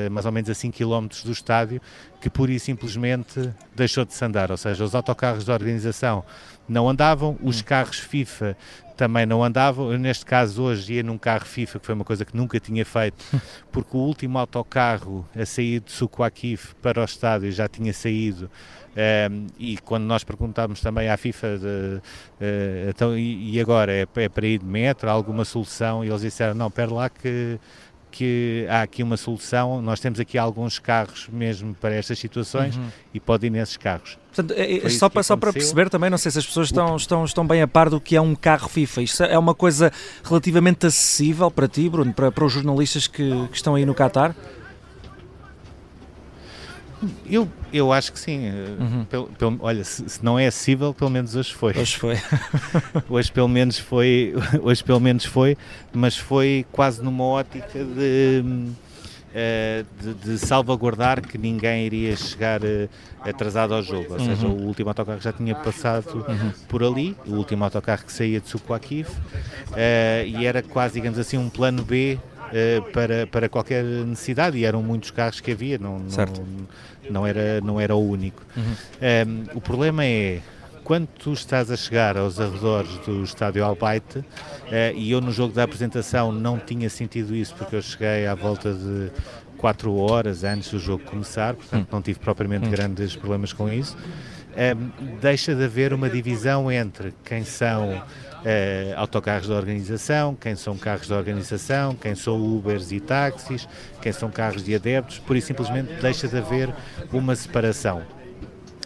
a 0.06 0.10
mais 0.10 0.24
ou 0.24 0.32
menos 0.32 0.48
a 0.48 0.54
5 0.54 0.76
km 0.76 1.06
do 1.22 1.32
estádio, 1.32 1.82
que 2.18 2.30
pura 2.30 2.50
e 2.50 2.58
simplesmente 2.58 3.50
deixou 3.76 4.06
de 4.06 4.14
se 4.14 4.24
andar. 4.24 4.50
Ou 4.50 4.56
seja, 4.56 4.82
os 4.82 4.94
autocarros 4.94 5.17
da 5.44 5.52
organização 5.52 6.24
não 6.68 6.88
andavam, 6.88 7.38
os 7.42 7.60
hum. 7.60 7.64
carros 7.64 7.98
FIFA 7.98 8.56
também 8.96 9.24
não 9.24 9.42
andavam. 9.42 9.92
Eu, 9.92 9.98
neste 9.98 10.26
caso, 10.26 10.62
hoje 10.62 10.94
ia 10.94 11.02
num 11.02 11.16
carro 11.16 11.46
FIFA, 11.46 11.78
que 11.78 11.86
foi 11.86 11.94
uma 11.94 12.04
coisa 12.04 12.24
que 12.24 12.36
nunca 12.36 12.60
tinha 12.60 12.84
feito, 12.84 13.24
porque 13.72 13.96
o 13.96 14.00
último 14.00 14.38
autocarro 14.38 15.26
a 15.34 15.46
sair 15.46 15.80
de 15.80 15.92
Suquakif 15.92 16.74
para 16.82 17.00
o 17.00 17.04
estádio 17.04 17.50
já 17.50 17.68
tinha 17.68 17.92
saído. 17.92 18.50
Um, 18.96 19.00
ehm, 19.00 19.46
e 19.58 19.78
quando 19.78 20.04
nós 20.04 20.24
perguntámos 20.24 20.80
também 20.80 21.08
à 21.08 21.16
FIFA 21.16 21.58
de, 21.58 21.66
uh, 21.66 22.90
então, 22.90 23.16
e, 23.16 23.54
e 23.54 23.60
agora 23.60 23.92
é, 23.92 24.06
é, 24.16 24.28
para 24.28 24.46
ir 24.46 24.58
de 24.58 24.64
metro, 24.64 25.08
há 25.08 25.12
alguma 25.12 25.44
solução? 25.44 26.04
E 26.04 26.08
eles 26.08 26.22
disseram: 26.22 26.54
não, 26.54 26.66
espera 26.66 26.92
lá 26.92 27.08
que 27.08 27.60
que 28.10 28.66
há 28.68 28.82
aqui 28.82 29.02
uma 29.02 29.16
solução. 29.16 29.80
Nós 29.82 30.00
temos 30.00 30.18
aqui 30.20 30.36
alguns 30.36 30.78
carros 30.78 31.28
mesmo 31.32 31.74
para 31.74 31.94
estas 31.94 32.18
situações 32.18 32.76
uhum. 32.76 32.88
e 33.12 33.20
pode 33.20 33.46
ir 33.46 33.50
nesses 33.50 33.76
carros. 33.76 34.18
Portanto, 34.34 34.58
é, 34.58 34.86
é 34.86 34.88
só, 34.88 35.08
para, 35.08 35.22
só 35.22 35.36
para 35.36 35.52
perceber 35.52 35.90
também, 35.90 36.10
não 36.10 36.18
sei 36.18 36.30
se 36.30 36.38
as 36.38 36.46
pessoas 36.46 36.68
estão, 36.68 36.96
estão, 36.96 37.24
estão 37.24 37.46
bem 37.46 37.62
a 37.62 37.68
par 37.68 37.90
do 37.90 38.00
que 38.00 38.16
é 38.16 38.20
um 38.20 38.34
carro 38.34 38.68
FIFA. 38.68 39.02
Isto 39.02 39.22
é 39.24 39.38
uma 39.38 39.54
coisa 39.54 39.92
relativamente 40.22 40.86
acessível 40.86 41.50
para 41.50 41.66
ti, 41.66 41.88
Bruno, 41.88 42.12
para, 42.12 42.30
para 42.30 42.44
os 42.44 42.52
jornalistas 42.52 43.06
que, 43.06 43.48
que 43.48 43.56
estão 43.56 43.74
aí 43.74 43.84
no 43.84 43.94
Qatar? 43.94 44.34
Eu, 47.28 47.48
eu 47.72 47.92
acho 47.92 48.12
que 48.12 48.18
sim. 48.18 48.50
Uhum. 48.50 49.04
Pelo, 49.04 49.26
pelo, 49.28 49.56
olha, 49.60 49.84
se, 49.84 50.08
se, 50.08 50.24
não 50.24 50.38
é 50.38 50.46
acessível, 50.46 50.92
pelo 50.92 51.10
menos 51.10 51.34
hoje 51.36 51.54
foi. 51.54 51.76
Hoje 51.76 51.96
foi. 51.96 52.16
hoje 53.08 53.30
pelo 53.30 53.48
menos 53.48 53.78
foi, 53.78 54.34
hoje 54.62 54.82
pelo 54.82 55.00
menos 55.00 55.24
foi, 55.24 55.56
mas 55.92 56.16
foi 56.16 56.66
quase 56.72 57.02
numa 57.02 57.24
ótica 57.24 57.84
de 57.84 58.42
uh, 59.28 59.86
de, 60.02 60.14
de, 60.14 60.38
salvaguardar 60.38 61.20
que 61.20 61.38
ninguém 61.38 61.86
iria 61.86 62.16
chegar 62.16 62.60
uh, 62.62 62.88
atrasado 63.20 63.74
ao 63.74 63.82
jogo. 63.82 64.14
Ou 64.14 64.20
seja, 64.20 64.46
uhum. 64.46 64.64
o 64.64 64.66
último 64.66 64.90
autocarro 64.90 65.20
já 65.20 65.32
tinha 65.32 65.54
passado 65.54 66.24
uhum. 66.28 66.52
por 66.68 66.82
ali, 66.82 67.16
o 67.26 67.34
último 67.34 67.64
autocarro 67.64 68.04
que 68.04 68.12
saía 68.12 68.40
de 68.40 68.48
Suquaquiv, 68.48 69.08
e 70.26 70.44
era 70.44 70.62
quase, 70.62 70.94
digamos 70.94 71.18
assim, 71.18 71.36
um 71.36 71.48
plano 71.48 71.84
B 71.84 72.18
para, 72.92 73.26
para 73.26 73.48
qualquer 73.48 73.84
necessidade 73.84 74.56
e 74.56 74.64
eram 74.64 74.82
muitos 74.82 75.10
carros 75.10 75.40
que 75.40 75.52
havia, 75.52 75.78
não, 75.78 75.98
não, 75.98 76.70
não, 77.10 77.26
era, 77.26 77.60
não 77.60 77.80
era 77.80 77.94
o 77.94 78.10
único. 78.10 78.44
Uhum. 78.56 78.62
Um, 79.54 79.58
o 79.58 79.60
problema 79.60 80.04
é 80.04 80.40
quando 80.88 81.06
tu 81.06 81.34
estás 81.34 81.70
a 81.70 81.76
chegar 81.76 82.16
aos 82.16 82.40
arredores 82.40 82.96
do 83.00 83.22
estádio 83.22 83.62
Albaite, 83.62 84.24
eh, 84.70 84.94
e 84.96 85.10
eu 85.10 85.20
no 85.20 85.30
jogo 85.30 85.52
da 85.52 85.62
apresentação 85.62 86.32
não 86.32 86.58
tinha 86.58 86.88
sentido 86.88 87.36
isso 87.36 87.54
porque 87.56 87.76
eu 87.76 87.82
cheguei 87.82 88.26
à 88.26 88.34
volta 88.34 88.72
de 88.72 89.10
4 89.58 89.94
horas 89.94 90.44
antes 90.44 90.70
do 90.70 90.78
jogo 90.78 91.04
começar, 91.04 91.52
portanto 91.54 91.82
hum. 91.82 91.88
não 91.92 92.00
tive 92.00 92.18
propriamente 92.18 92.68
hum. 92.68 92.70
grandes 92.70 93.14
problemas 93.14 93.52
com 93.52 93.70
isso, 93.70 93.98
eh, 94.56 94.74
deixa 95.20 95.54
de 95.54 95.62
haver 95.62 95.92
uma 95.92 96.08
divisão 96.08 96.72
entre 96.72 97.12
quem 97.22 97.44
são 97.44 98.02
Uh, 98.38 98.94
autocarros 98.96 99.48
da 99.48 99.56
organização, 99.56 100.34
quem 100.34 100.54
são 100.54 100.76
carros 100.76 101.08
da 101.08 101.16
organização, 101.16 101.94
quem 101.94 102.14
são 102.14 102.40
Ubers 102.40 102.92
e 102.92 103.00
táxis, 103.00 103.68
quem 104.00 104.12
são 104.12 104.30
carros 104.30 104.62
de 104.62 104.74
adeptos, 104.74 105.18
por 105.18 105.36
isso 105.36 105.48
simplesmente 105.48 105.92
deixa 106.00 106.28
de 106.28 106.36
haver 106.38 106.72
uma 107.12 107.34
separação. 107.34 108.02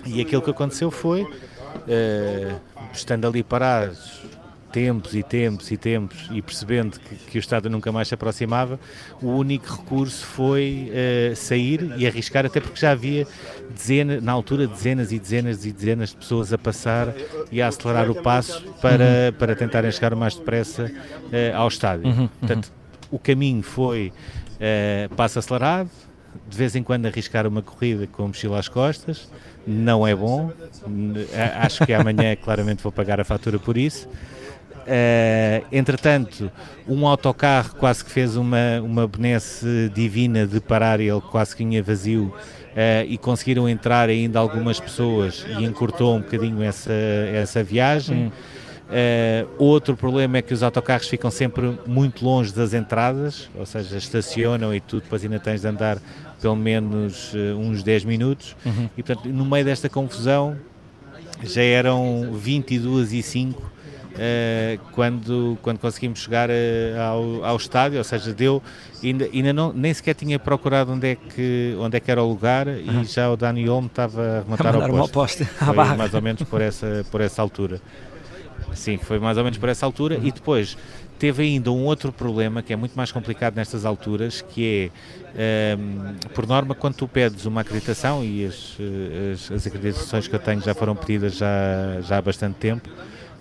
E 0.07 0.23
aquilo 0.23 0.41
que 0.41 0.51
aconteceu 0.51 0.91
foi, 0.91 1.23
uh, 1.23 2.61
estando 2.93 3.27
ali 3.27 3.43
parados 3.43 4.23
tempos 4.73 5.15
e 5.15 5.23
tempos 5.23 5.71
e 5.71 5.77
tempos 5.77 6.29
e 6.33 6.41
percebendo 6.41 6.99
que, 6.99 7.15
que 7.15 7.39
o 7.39 7.41
Estado 7.41 7.69
nunca 7.69 7.93
mais 7.93 8.09
se 8.09 8.15
aproximava, 8.15 8.81
o 9.21 9.29
único 9.29 9.77
recurso 9.77 10.25
foi 10.25 10.91
uh, 10.91 11.37
sair 11.37 11.93
e 11.97 12.07
arriscar, 12.07 12.47
até 12.47 12.61
porque 12.61 12.81
já 12.81 12.93
havia 12.93 13.27
dezenas, 13.71 14.23
na 14.23 14.33
altura 14.33 14.67
dezenas 14.67 15.13
e 15.13 15.19
dezenas 15.19 15.65
e 15.67 15.73
dezenas 15.73 16.11
de 16.11 16.17
pessoas 16.17 16.53
a 16.53 16.59
passar 16.59 17.15
e 17.51 17.61
a 17.61 17.69
acelerar 17.69 18.11
o 18.11 18.15
passo 18.15 18.63
para, 18.81 19.05
uhum. 19.05 19.39
para 19.39 19.55
tentarem 19.55 19.93
chegar 19.93 20.15
o 20.15 20.17
mais 20.17 20.35
depressa 20.35 20.85
uh, 20.87 21.57
ao 21.57 21.69
estádio. 21.69 22.07
Uhum. 22.07 22.29
Portanto, 22.41 22.73
o 23.11 23.19
caminho 23.19 23.63
foi 23.63 24.13
uh, 24.57 25.15
passo 25.15 25.39
acelerado, 25.39 25.91
de 26.49 26.57
vez 26.57 26.75
em 26.75 26.83
quando 26.83 27.05
arriscar 27.07 27.47
uma 27.47 27.61
corrida 27.61 28.07
com 28.07 28.27
mochila 28.27 28.59
às 28.59 28.69
costas, 28.69 29.31
não 29.67 30.07
é 30.07 30.15
bom. 30.15 30.51
Acho 31.61 31.85
que 31.85 31.93
amanhã 31.93 32.35
claramente 32.43 32.83
vou 32.83 32.91
pagar 32.91 33.21
a 33.21 33.25
fatura 33.25 33.59
por 33.59 33.77
isso. 33.77 34.09
Uh, 34.83 35.65
entretanto, 35.71 36.51
um 36.89 37.07
autocarro 37.07 37.75
quase 37.77 38.05
que 38.05 38.11
fez 38.11 38.37
uma, 38.37 38.81
uma 38.83 39.07
benesse 39.07 39.91
divina 39.95 40.47
de 40.47 40.61
parar, 40.61 41.01
ele 41.01 41.21
quase 41.21 41.55
que 41.55 41.65
vinha 41.65 41.83
vazio 41.83 42.25
uh, 42.73 43.07
e 43.07 43.17
conseguiram 43.17 43.69
entrar 43.69 44.09
ainda 44.09 44.39
algumas 44.39 44.81
pessoas 44.81 45.47
e 45.59 45.65
encurtou 45.65 46.17
um 46.17 46.21
bocadinho 46.21 46.63
essa, 46.63 46.93
essa 46.93 47.63
viagem. 47.63 48.33
Uh, 48.93 49.49
outro 49.57 49.97
problema 49.97 50.37
é 50.37 50.43
que 50.43 50.53
os 50.53 50.63
autocarros 50.63 51.09
ficam 51.09 51.31
sempre 51.31 51.79
muito 51.87 52.23
longe 52.23 52.53
das 52.53 52.75
entradas, 52.75 53.49
ou 53.57 53.65
seja, 53.65 53.97
estacionam 53.97 54.75
e 54.75 54.81
tudo, 54.81 55.05
depois 55.05 55.25
ainda 55.25 55.39
tens 55.39 55.63
de 55.63 55.69
andar 55.69 55.99
pelo 56.43 56.57
menos 56.57 57.33
uh, 57.33 57.57
uns 57.57 57.83
10 57.83 58.05
minutos. 58.05 58.55
Uhum. 58.67 58.91
E 58.97 59.03
portanto, 59.03 59.29
no 59.31 59.47
meio 59.47 59.65
desta 59.65 59.89
confusão, 59.89 60.59
já 61.43 61.63
eram 61.63 62.33
22 62.35 63.15
e 63.15 63.23
5 63.23 63.61
uh, 63.61 63.72
quando, 64.93 65.59
quando 65.63 65.79
conseguimos 65.79 66.21
chegar 66.21 66.49
ao, 66.99 67.45
ao 67.45 67.57
estádio, 67.57 67.99
ou 67.99 68.05
seja, 68.05 68.33
deu, 68.33 68.63
ainda, 69.03 69.25
ainda 69.33 69.53
não, 69.53 69.73
nem 69.73 69.93
sequer 69.93 70.15
tinha 70.15 70.39
procurado 70.39 70.93
onde 70.93 71.13
é 71.13 71.15
que, 71.15 71.77
onde 71.79 71.97
é 71.97 72.01
que 72.01 72.11
era 72.11 72.23
o 72.23 72.29
lugar 72.29 72.67
uhum. 72.69 73.03
e 73.03 73.05
já 73.05 73.31
o 73.31 73.37
Dani 73.37 73.69
Olmo 73.69 73.87
estava 73.87 74.23
a 74.23 74.41
rematar 74.41 74.75
ao 74.77 75.09
posto. 75.09 75.45
Foi 75.45 75.75
mais 75.75 76.15
ou 76.15 76.23
menos 76.23 76.43
por 76.43 76.61
essa, 76.61 77.05
por 77.11 77.21
essa 77.21 77.41
altura. 77.43 77.81
Sim, 78.75 78.99
foi 78.99 79.19
mais 79.19 79.37
ou 79.37 79.45
menos 79.45 79.59
por 79.59 79.69
essa 79.69 79.85
altura. 79.85 80.19
E 80.23 80.31
depois 80.31 80.77
teve 81.19 81.43
ainda 81.45 81.71
um 81.71 81.85
outro 81.85 82.11
problema 82.11 82.63
que 82.63 82.73
é 82.73 82.77
muito 82.77 82.95
mais 82.95 83.13
complicado 83.13 83.55
nestas 83.55 83.85
alturas, 83.85 84.43
que 84.43 84.91
é, 85.37 85.77
um, 85.79 86.09
ehm, 86.09 86.15
por 86.35 86.47
norma, 86.47 86.75
quando 86.75 86.95
tu 86.95 87.07
pedes 87.07 87.47
uma 87.47 87.61
acreditação, 87.61 88.25
e 88.25 88.45
as, 88.45 88.77
as, 89.33 89.53
as, 89.53 89.67
acreditações 89.67 90.27
que 90.27 90.35
eu 90.35 90.41
tenho 90.41 90.61
já 90.61 90.75
foram 90.75 90.97
pedidas 90.97 91.37
já, 91.37 92.01
já 92.03 92.19
há 92.19 92.23
bastante 92.23 92.57
tempo, 92.57 92.89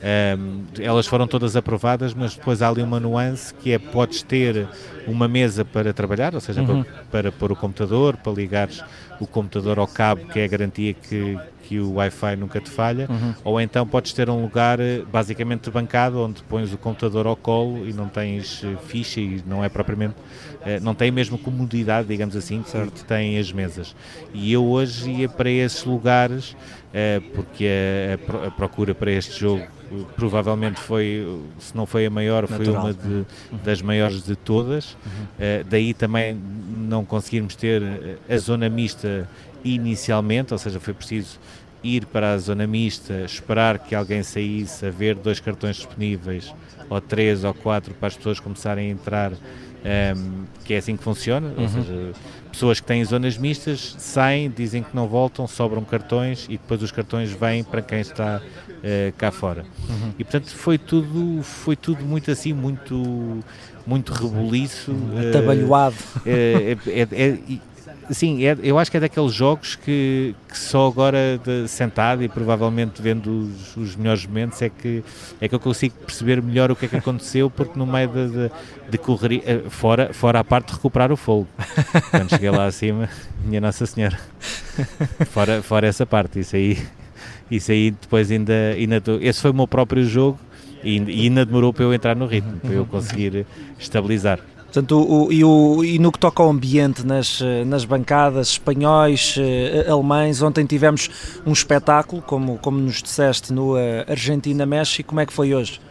um, 0.01 0.65
ehm, 0.77 0.83
elas 0.83 1.05
foram 1.05 1.27
todas 1.27 1.55
aprovadas, 1.55 2.13
mas 2.13 2.35
depois 2.35 2.61
há 2.61 2.69
ali 2.69 2.81
uma 2.81 2.99
nuance 2.99 3.53
que 3.53 3.71
é 3.71 3.79
podes 3.79 4.21
ter 4.21 4.67
uma 5.07 5.27
mesa 5.27 5.63
para 5.63 5.93
trabalhar, 5.93 6.33
ou 6.33 6.41
seja, 6.41 6.61
uhum. 6.61 6.83
para, 6.83 6.93
para 7.11 7.31
pôr 7.31 7.51
o 7.51 7.55
computador, 7.55 8.17
para 8.17 8.31
ligares 8.33 8.83
o 9.19 9.27
computador 9.27 9.77
ao 9.77 9.87
cabo, 9.87 10.25
que 10.25 10.39
é 10.39 10.45
a 10.45 10.47
garantia 10.47 10.93
que, 10.95 11.37
que 11.63 11.79
o 11.79 11.93
Wi-Fi 11.93 12.35
nunca 12.35 12.59
te 12.59 12.71
falha, 12.71 13.07
uhum. 13.07 13.33
ou 13.43 13.61
então 13.61 13.85
podes 13.85 14.13
ter 14.13 14.29
um 14.29 14.41
lugar 14.41 14.79
eh, 14.79 15.03
basicamente 15.11 15.69
bancado 15.69 16.19
onde 16.19 16.41
pões 16.43 16.73
o 16.73 16.77
computador 16.77 17.27
ao 17.27 17.35
colo 17.35 17.87
e 17.87 17.93
não 17.93 18.07
tens 18.07 18.63
eh, 18.63 18.75
ficha 18.87 19.19
e 19.19 19.43
não 19.45 19.63
é 19.63 19.69
propriamente, 19.69 20.15
eh, 20.65 20.79
não 20.79 20.95
tem 20.95 21.11
mesmo 21.11 21.37
comodidade, 21.37 22.07
digamos 22.07 22.35
assim, 22.35 22.63
certo. 22.65 22.93
que 22.93 23.03
têm 23.03 23.37
as 23.37 23.51
mesas. 23.51 23.95
E 24.33 24.51
eu 24.51 24.65
hoje 24.65 25.11
ia 25.11 25.29
para 25.29 25.49
esses 25.49 25.83
lugares 25.83 26.55
porque 27.33 27.69
a, 28.27 28.47
a 28.47 28.51
procura 28.51 28.93
para 28.93 29.09
este 29.11 29.39
jogo 29.39 29.65
provavelmente 30.15 30.79
foi, 30.79 31.41
se 31.59 31.75
não 31.75 31.85
foi 31.85 32.05
a 32.05 32.09
maior, 32.09 32.49
Natural. 32.49 32.63
foi 32.63 32.73
uma 32.73 32.93
de, 32.93 33.07
uhum. 33.07 33.25
das 33.63 33.81
maiores 33.81 34.23
de 34.23 34.35
todas. 34.35 34.93
Uhum. 35.05 35.09
Uh, 35.11 35.63
daí 35.69 35.93
também 35.93 36.37
não 36.77 37.05
conseguirmos 37.05 37.55
ter 37.55 37.81
a 38.29 38.37
zona 38.37 38.69
mista 38.69 39.27
inicialmente, 39.63 40.53
ou 40.53 40.57
seja, 40.57 40.79
foi 40.79 40.93
preciso 40.93 41.39
ir 41.83 42.05
para 42.05 42.33
a 42.33 42.37
zona 42.37 42.67
mista, 42.67 43.23
esperar 43.25 43.79
que 43.79 43.95
alguém 43.95 44.23
saísse, 44.23 44.85
haver 44.85 45.15
dois 45.15 45.39
cartões 45.39 45.77
disponíveis, 45.77 46.53
ou 46.89 47.01
três 47.01 47.43
ou 47.43 47.53
quatro, 47.53 47.93
para 47.93 48.07
as 48.07 48.17
pessoas 48.17 48.39
começarem 48.39 48.89
a 48.89 48.91
entrar, 48.91 49.31
um, 49.31 49.35
ehm, 49.83 50.43
que 50.63 50.73
é 50.73 50.77
assim 50.77 50.95
que 50.95 51.03
funciona, 51.03 51.47
uhum. 51.47 51.63
ou 51.63 51.69
seja, 51.69 52.11
pessoas 52.51 52.79
que 52.79 52.85
têm 52.85 53.03
zonas 53.03 53.37
mistas 53.37 53.95
saem, 53.97 54.49
dizem 54.49 54.83
que 54.83 54.95
não 54.95 55.07
voltam, 55.07 55.47
sobram 55.47 55.83
cartões 55.83 56.45
e 56.45 56.57
depois 56.57 56.83
os 56.83 56.91
cartões 56.91 57.31
vêm 57.31 57.63
para 57.63 57.81
quem 57.81 57.99
está 57.99 58.41
uh, 58.83 59.13
cá 59.17 59.31
fora. 59.31 59.65
Uhum. 59.89 60.13
E 60.17 60.23
portanto 60.23 60.49
foi 60.55 60.77
tudo, 60.77 61.43
foi 61.43 61.75
tudo 61.75 62.03
muito 62.03 62.31
assim, 62.31 62.53
muito 62.53 63.39
muito 63.85 64.13
rebuliço. 64.13 64.93
Atabalhoado. 65.29 65.95
Uh, 66.17 66.21
é, 66.25 66.77
é, 66.87 67.07
é, 67.11 67.59
Sim, 68.09 68.45
é, 68.45 68.57
eu 68.61 68.77
acho 68.77 68.91
que 68.91 68.97
é 68.97 68.99
daqueles 68.99 69.33
jogos 69.33 69.75
que, 69.75 70.35
que 70.49 70.57
só 70.57 70.87
agora 70.87 71.39
de, 71.43 71.67
sentado 71.67 72.21
e 72.23 72.27
provavelmente 72.27 73.01
vendo 73.01 73.27
os, 73.27 73.77
os, 73.77 73.95
melhores 73.95 74.25
momentos 74.25 74.61
é 74.61 74.69
que, 74.69 75.03
é 75.39 75.47
que 75.47 75.55
eu 75.55 75.59
consigo 75.59 75.95
perceber 75.95 76.41
melhor 76.41 76.71
o 76.71 76.75
que 76.75 76.85
é 76.85 76.87
que 76.89 76.97
aconteceu, 76.97 77.49
porque 77.49 77.79
no 77.79 77.85
meio 77.85 78.09
de, 78.09 78.29
de, 78.29 78.51
de 78.89 78.97
correria, 78.97 79.41
eh, 79.45 79.61
fora, 79.69 80.13
fora 80.13 80.39
a 80.39 80.43
parte 80.43 80.67
de 80.67 80.73
recuperar 80.73 81.11
o 81.11 81.15
fogo. 81.15 81.47
Quando 82.09 82.29
cheguei 82.29 82.49
lá 82.49 82.65
acima, 82.65 83.07
minha 83.45 83.61
Nossa 83.61 83.85
Senhora. 83.85 84.19
Fora, 85.29 85.61
fora 85.61 85.87
essa 85.87 86.05
parte, 86.05 86.39
isso 86.39 86.55
aí, 86.55 86.77
isso 87.51 87.71
aí 87.71 87.91
depois 87.91 88.31
ainda, 88.31 88.53
ainda. 88.75 89.01
Esse 89.19 89.41
foi 89.41 89.51
o 89.51 89.53
meu 89.53 89.67
próprio 89.67 90.05
jogo 90.05 90.39
e, 90.83 90.97
e 90.97 91.23
ainda 91.23 91.45
demorou 91.45 91.73
para 91.73 91.83
eu 91.83 91.93
entrar 91.93 92.15
no 92.15 92.25
ritmo, 92.25 92.57
para 92.57 92.71
eu 92.71 92.85
conseguir 92.85 93.45
estabilizar. 93.77 94.39
Portanto, 94.71 95.05
o, 95.05 95.33
e, 95.33 95.43
o, 95.43 95.83
e, 95.83 95.99
no 95.99 96.13
que 96.13 96.17
toca 96.17 96.41
ao 96.41 96.49
ambiente 96.49 97.05
nas, 97.05 97.41
nas 97.67 97.83
bancadas, 97.83 98.51
espanhóis, 98.51 99.35
eh, 99.37 99.85
alemães, 99.89 100.41
ontem 100.41 100.65
tivemos 100.65 101.41
um 101.45 101.51
espetáculo, 101.51 102.21
como, 102.21 102.57
como 102.57 102.79
nos 102.79 103.03
disseste, 103.03 103.51
no 103.51 103.77
eh, 103.77 104.05
Argentina-México, 104.07 105.09
como 105.09 105.19
é 105.19 105.25
que 105.25 105.33
foi 105.33 105.53
hoje? 105.53 105.81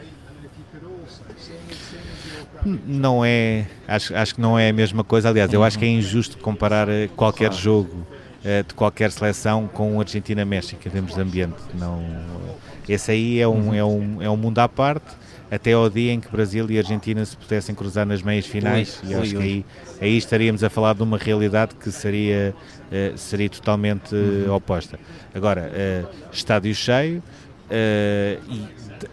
Não 2.64 3.22
é, 3.22 3.66
acho, 3.86 4.16
acho 4.16 4.34
que 4.34 4.40
não 4.40 4.58
é 4.58 4.70
a 4.70 4.72
mesma 4.72 5.04
coisa, 5.04 5.28
aliás, 5.28 5.52
eu 5.52 5.62
acho 5.62 5.78
que 5.78 5.84
é 5.84 5.88
injusto 5.88 6.38
comparar 6.38 6.88
eh, 6.88 7.10
qualquer 7.14 7.52
jogo 7.52 8.06
de 8.66 8.74
qualquer 8.74 9.10
seleção 9.10 9.68
com 9.68 10.00
Argentina-México 10.00 10.80
em 10.86 10.90
termos 10.90 11.14
de 11.14 11.20
ambiente. 11.20 11.56
Não, 11.74 12.02
esse 12.88 13.10
aí 13.10 13.38
é 13.38 13.46
um, 13.46 13.74
é 13.74 13.84
um, 13.84 14.22
é 14.22 14.30
um 14.30 14.36
mundo 14.36 14.58
à 14.60 14.68
parte 14.68 15.06
até 15.50 15.72
ao 15.72 15.90
dia 15.90 16.12
em 16.12 16.20
que 16.20 16.30
Brasil 16.30 16.70
e 16.70 16.78
Argentina 16.78 17.24
se 17.24 17.36
pudessem 17.36 17.74
cruzar 17.74 18.06
nas 18.06 18.22
meias 18.22 18.46
finais 18.46 19.00
e 19.04 19.14
acho 19.14 19.36
ui. 19.36 19.42
que 19.42 19.42
aí, 19.42 19.64
aí 20.00 20.16
estaríamos 20.16 20.62
a 20.62 20.70
falar 20.70 20.94
de 20.94 21.02
uma 21.02 21.18
realidade 21.18 21.74
que 21.74 21.90
seria, 21.90 22.54
uh, 22.86 23.18
seria 23.18 23.50
totalmente 23.50 24.14
uh, 24.14 24.52
oposta. 24.52 24.98
Agora, 25.34 25.70
estádio 26.32 26.74
cheio, 26.74 27.22
e 28.48 28.66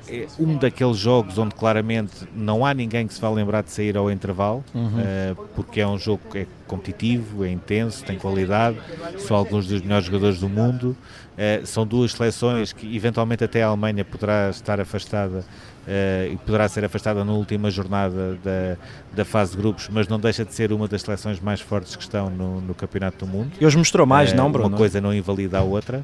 é 0.08 0.28
um 0.40 0.58
daqueles 0.58 0.98
jogos 0.98 1.38
onde 1.38 1.56
claramente 1.56 2.28
não 2.36 2.66
há 2.66 2.74
ninguém 2.74 3.08
que 3.08 3.14
se 3.14 3.22
vá 3.22 3.30
lembrar 3.30 3.64
de 3.64 3.72
sair 3.72 3.98
ao 3.98 4.12
intervalo, 4.12 4.64
uhum. 4.74 4.86
uh, 4.86 5.48
porque 5.56 5.82
é 5.82 5.88
um 5.88 5.98
jogo 5.98 6.22
que 6.32 6.40
é 6.40 6.48
competitivo, 6.68 7.44
é 7.44 7.50
intenso, 7.50 8.04
tem 8.04 8.18
qualidade, 8.18 8.78
são 9.18 9.36
alguns 9.36 9.68
dos 9.68 9.82
melhores 9.82 10.06
jogadores 10.06 10.40
do 10.40 10.50
mundo. 10.50 10.96
Uh, 11.38 11.66
são 11.66 11.86
duas 11.86 12.14
seleções 12.14 12.74
que 12.74 12.96
eventualmente 12.96 13.44
até 13.44 13.62
a 13.62 13.68
Alemanha 13.68 14.04
poderá 14.04 14.50
estar 14.50 14.82
afastada 14.82 15.40
uh, 15.88 16.34
e 16.34 16.38
poderá 16.38 16.68
ser 16.68 16.84
afastada 16.84 17.24
na 17.24 17.32
última 17.32 17.70
jornada 17.70 18.38
da, 18.44 18.78
da 19.16 19.24
fase 19.24 19.52
de 19.52 19.58
grupos, 19.58 19.88
mas 19.92 20.08
não 20.08 20.20
deixa 20.20 20.44
de 20.44 20.54
ser 20.54 20.74
uma 20.74 20.88
das 20.88 21.04
seleções 21.04 21.40
mais 21.40 21.62
fortes 21.62 21.96
que 21.96 22.02
estão 22.02 22.30
no, 22.30 22.60
no 22.62 22.74
Campeonato 22.74 23.26
do 23.26 23.32
Mundo. 23.32 23.52
E 23.60 23.66
hoje 23.66 23.78
mostrou 23.78 24.06
mais, 24.06 24.34
não, 24.34 24.52
Bruno? 24.52 24.70
Uma 24.70 24.78
coisa 24.78 25.00
não 25.00 25.14
invalida 25.14 25.60
a 25.60 25.62
outra. 25.62 26.04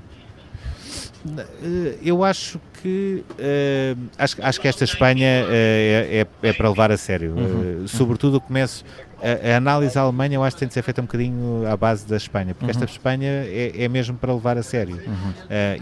Eu 2.02 2.24
acho 2.24 2.60
que 2.82 3.24
uh, 3.32 4.00
acho, 4.18 4.36
acho, 4.42 4.60
que 4.60 4.68
esta 4.68 4.84
Espanha 4.84 5.46
uh, 5.46 5.50
é, 5.50 6.28
é, 6.42 6.54
para 6.54 6.68
levar 6.68 6.92
a 6.92 6.98
sério. 6.98 7.32
Uhum. 7.32 7.84
Uh, 7.84 7.88
sobretudo 7.88 8.42
começo 8.42 8.84
a, 9.22 9.54
a, 9.54 9.58
análise 9.58 9.98
à 9.98 10.02
Alemanha 10.02 10.36
eu 10.36 10.44
acho 10.44 10.58
que 10.58 10.60
tem 10.60 10.68
de 10.68 10.74
ser 10.74 10.82
feita 10.82 11.02
um 11.02 11.06
bocadinho 11.06 11.66
à 11.66 11.78
base 11.78 12.06
da 12.06 12.18
Espanha, 12.18 12.54
porque 12.54 12.66
uhum. 12.66 12.72
esta 12.72 12.84
Espanha 12.84 13.30
é, 13.30 13.72
é, 13.84 13.88
mesmo 13.88 14.18
para 14.18 14.34
levar 14.34 14.58
a 14.58 14.64
sério. 14.64 14.98
Uhum. 14.98 15.34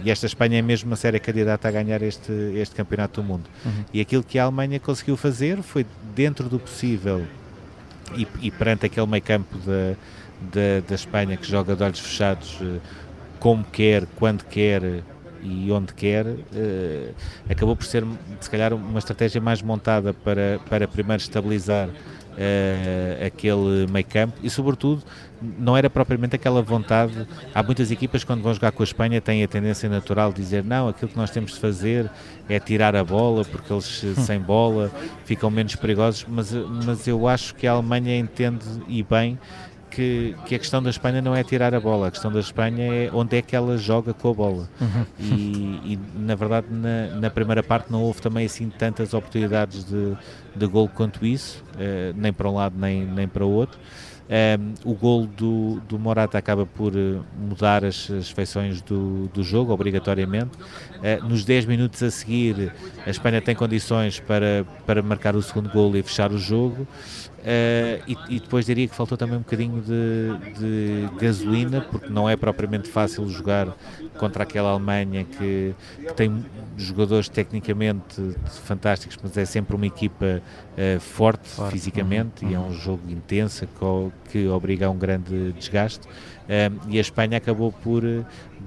e 0.03 0.11
esta 0.11 0.27
Espanha 0.27 0.59
é 0.59 0.61
mesmo 0.61 0.91
uma 0.91 0.95
séria 0.95 1.19
candidata 1.19 1.67
a 1.67 1.71
ganhar 1.71 2.03
este, 2.03 2.31
este 2.55 2.75
campeonato 2.75 3.19
do 3.19 3.27
mundo. 3.27 3.49
Uhum. 3.65 3.83
E 3.91 3.99
aquilo 3.99 4.23
que 4.23 4.37
a 4.37 4.43
Alemanha 4.43 4.79
conseguiu 4.79 5.17
fazer 5.17 5.63
foi 5.63 5.87
dentro 6.15 6.47
do 6.47 6.59
possível 6.59 7.25
e, 8.15 8.27
e 8.41 8.51
perante 8.51 8.85
aquele 8.85 9.07
meio 9.07 9.23
campo 9.23 9.57
da, 9.57 9.95
da, 10.53 10.87
da 10.87 10.95
Espanha 10.95 11.35
que 11.35 11.49
joga 11.49 11.75
de 11.75 11.81
olhos 11.81 11.99
fechados 11.99 12.59
como 13.39 13.63
quer, 13.63 14.05
quando 14.17 14.43
quer 14.43 15.01
e 15.41 15.71
onde 15.71 15.93
quer, 15.93 16.25
uh, 16.25 17.15
acabou 17.49 17.75
por 17.75 17.85
ser, 17.85 18.05
se 18.39 18.49
calhar, 18.49 18.73
uma 18.73 18.99
estratégia 18.99 19.41
mais 19.41 19.61
montada 19.61 20.13
para, 20.13 20.59
para 20.69 20.87
primeiro 20.87 21.21
estabilizar 21.21 21.89
uh, 21.89 23.25
aquele 23.25 23.87
meio 23.91 24.05
campo 24.05 24.37
e, 24.43 24.49
sobretudo, 24.49 25.03
não 25.41 25.75
era 25.75 25.89
propriamente 25.89 26.35
aquela 26.35 26.61
vontade. 26.61 27.27
Há 27.53 27.63
muitas 27.63 27.91
equipas, 27.91 28.23
quando 28.23 28.41
vão 28.41 28.53
jogar 28.53 28.71
com 28.71 28.83
a 28.83 28.85
Espanha, 28.85 29.19
têm 29.19 29.43
a 29.43 29.47
tendência 29.47 29.89
natural 29.89 30.31
de 30.31 30.41
dizer: 30.41 30.63
não, 30.63 30.87
aquilo 30.87 31.09
que 31.09 31.17
nós 31.17 31.31
temos 31.31 31.53
de 31.53 31.59
fazer 31.59 32.09
é 32.47 32.59
tirar 32.59 32.95
a 32.95 33.03
bola, 33.03 33.43
porque 33.43 33.71
eles 33.71 34.03
sem 34.25 34.39
bola 34.39 34.91
ficam 35.25 35.49
menos 35.49 35.75
perigosos. 35.75 36.25
Mas, 36.27 36.53
mas 36.85 37.07
eu 37.07 37.27
acho 37.27 37.55
que 37.55 37.65
a 37.65 37.71
Alemanha 37.71 38.17
entende 38.17 38.65
e 38.87 39.03
bem 39.03 39.39
que, 39.91 40.35
que, 40.45 40.55
a 40.55 40.59
questão 40.59 40.81
da 40.81 40.89
Espanha 40.89 41.21
não 41.21 41.35
é 41.35 41.43
tirar 41.43 41.75
a 41.75 41.79
bola, 41.79 42.07
a 42.07 42.11
questão 42.11 42.31
da 42.31 42.39
Espanha 42.39 42.83
é 42.83 43.09
onde 43.13 43.37
é 43.37 43.41
que 43.41 43.55
ela 43.55 43.77
joga 43.77 44.13
com 44.13 44.29
a 44.29 44.33
bola. 44.33 44.69
Uhum. 44.79 45.05
E, 45.19 45.93
e, 45.93 45.99
na 46.15 46.33
verdade, 46.33 46.67
na, 46.71 47.07
na, 47.19 47.29
primeira 47.29 47.61
parte 47.61 47.91
não 47.91 48.01
houve 48.01 48.21
também 48.21 48.45
assim 48.45 48.69
tantas 48.69 49.13
oportunidades 49.13 49.83
de, 49.83 50.17
de 50.55 50.65
gol 50.65 50.87
quanto 50.87 51.25
isso, 51.25 51.63
uh, 51.75 52.13
nem 52.15 52.31
para 52.31 52.49
um 52.49 52.55
lado 52.55 52.75
nem, 52.79 53.05
nem 53.05 53.27
para 53.27 53.45
o 53.45 53.51
outro. 53.51 53.77
Um, 54.29 54.33
ehm, 54.33 54.73
o 54.85 54.93
gol 54.93 55.27
do, 55.27 55.81
do 55.89 55.99
Morata 55.99 56.37
acaba 56.37 56.65
por 56.65 56.95
uh, 56.95 57.25
mudar 57.37 57.83
as, 57.83 58.09
as 58.09 58.29
feições 58.29 58.81
do, 58.81 59.27
do 59.33 59.43
jogo, 59.43 59.73
obrigatoriamente. 59.73 60.51
Uh, 60.55 61.27
nos 61.27 61.43
10 61.43 61.65
minutos 61.65 62.01
a 62.01 62.09
seguir, 62.09 62.73
a 63.05 63.09
Espanha 63.09 63.41
tem 63.41 63.53
condições 63.53 64.21
para, 64.21 64.65
para 64.85 65.01
marcar 65.01 65.35
o 65.35 65.41
segundo 65.41 65.69
gol 65.69 65.93
e 65.97 66.01
fechar 66.01 66.31
o 66.31 66.37
jogo. 66.37 66.87
Uh, 67.41 68.03
e, 68.07 68.35
e, 68.35 68.39
depois 68.39 68.67
diria 68.67 68.87
que 68.87 68.93
faltou 68.93 69.17
também 69.17 69.35
um 69.35 69.41
bocadinho 69.41 69.81
de, 69.81 70.59
de, 70.59 71.09
gasolina, 71.19 71.81
porque 71.81 72.07
não 72.07 72.29
é 72.29 72.35
propriamente 72.35 72.87
fácil 72.87 73.27
jogar 73.27 73.75
contra 74.19 74.43
aquela 74.43 74.69
Alemanha 74.69 75.23
que, 75.23 75.73
que 75.97 76.13
tem 76.13 76.45
jogadores 76.77 77.27
tecnicamente 77.27 78.35
fantásticos, 78.63 79.17
mas 79.23 79.35
é 79.37 79.45
sempre 79.45 79.75
uma 79.75 79.87
equipa 79.87 80.39
uh, 80.77 80.99
forte, 80.99 81.49
forte, 81.49 81.71
fisicamente 81.71 82.45
uhum. 82.45 82.51
e 82.51 82.53
é 82.53 82.59
um 82.59 82.65
uhum. 82.65 82.73
jogo 82.73 83.09
intenso 83.09 83.65
que, 83.65 84.31
que 84.31 84.47
obriga 84.47 84.85
a 84.85 84.91
um 84.91 84.97
grande 84.97 85.51
desgaste. 85.53 86.07
Uh, 86.07 86.89
e 86.89 86.99
a 86.99 87.01
Espanha 87.01 87.37
acabou 87.37 87.71
por 87.71 88.03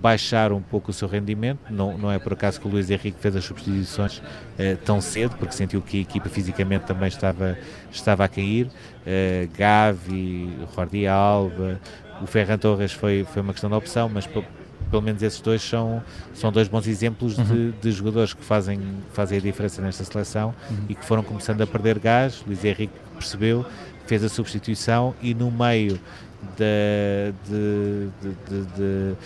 baixar 0.05 0.53
um 0.53 0.61
pouco 0.61 0.91
o 0.91 0.93
seu 0.93 1.09
rendimento. 1.09 1.61
Não, 1.71 1.97
não 1.97 2.13
é 2.13 2.19
por 2.19 2.35
acaso 2.35 2.61
que 2.61 2.69
o 2.69 2.71
Luís 2.71 2.91
Henrique 2.91 3.19
fez 3.19 3.35
as 3.35 3.43
substituições 3.43 4.19
uh, 4.19 4.77
tão 4.85 5.01
cedo, 5.01 5.35
porque 5.39 5.55
sentiu 5.55 5.81
que 5.81 5.97
a 5.97 6.01
equipa 6.03 6.29
fisicamente 6.29 6.85
também 6.85 7.09
estava, 7.09 7.57
estava 7.91 8.23
a 8.23 8.29
cair. 8.29 8.67
Uh, 8.67 9.49
Gavi, 9.57 10.55
Jordi 10.75 11.07
Alba, 11.07 11.81
o 12.21 12.27
Ferran 12.27 12.59
Torres 12.59 12.93
foi, 12.93 13.27
foi 13.33 13.41
uma 13.41 13.55
questão 13.55 13.71
de 13.71 13.77
opção, 13.77 14.11
mas 14.11 14.27
pelo 14.27 15.03
menos 15.03 15.23
esses 15.23 15.41
dois 15.41 15.63
são, 15.63 16.03
são 16.35 16.53
dois 16.53 16.69
bons 16.69 16.87
exemplos 16.87 17.39
uhum. 17.39 17.45
de, 17.45 17.73
de, 17.73 17.91
jogadores 17.91 18.35
que 18.35 18.45
fazem, 18.45 18.79
fazem 19.15 19.39
a 19.39 19.41
diferença 19.41 19.81
nesta 19.81 20.05
seleção 20.05 20.55
uhum. 20.69 20.85
e 20.87 20.95
que 20.95 21.03
foram 21.03 21.23
começando 21.23 21.63
a 21.63 21.67
perder 21.67 21.99
gás. 21.99 22.45
Luís 22.47 22.63
Henrique 22.63 22.93
percebeu, 23.15 23.65
fez 24.07 24.23
a 24.23 24.29
substituição 24.29 25.15
e 25.23 25.33
no 25.33 25.51
meio 25.51 25.99
de, 26.57 27.33
de, 27.49 28.65
de, 28.77 29.17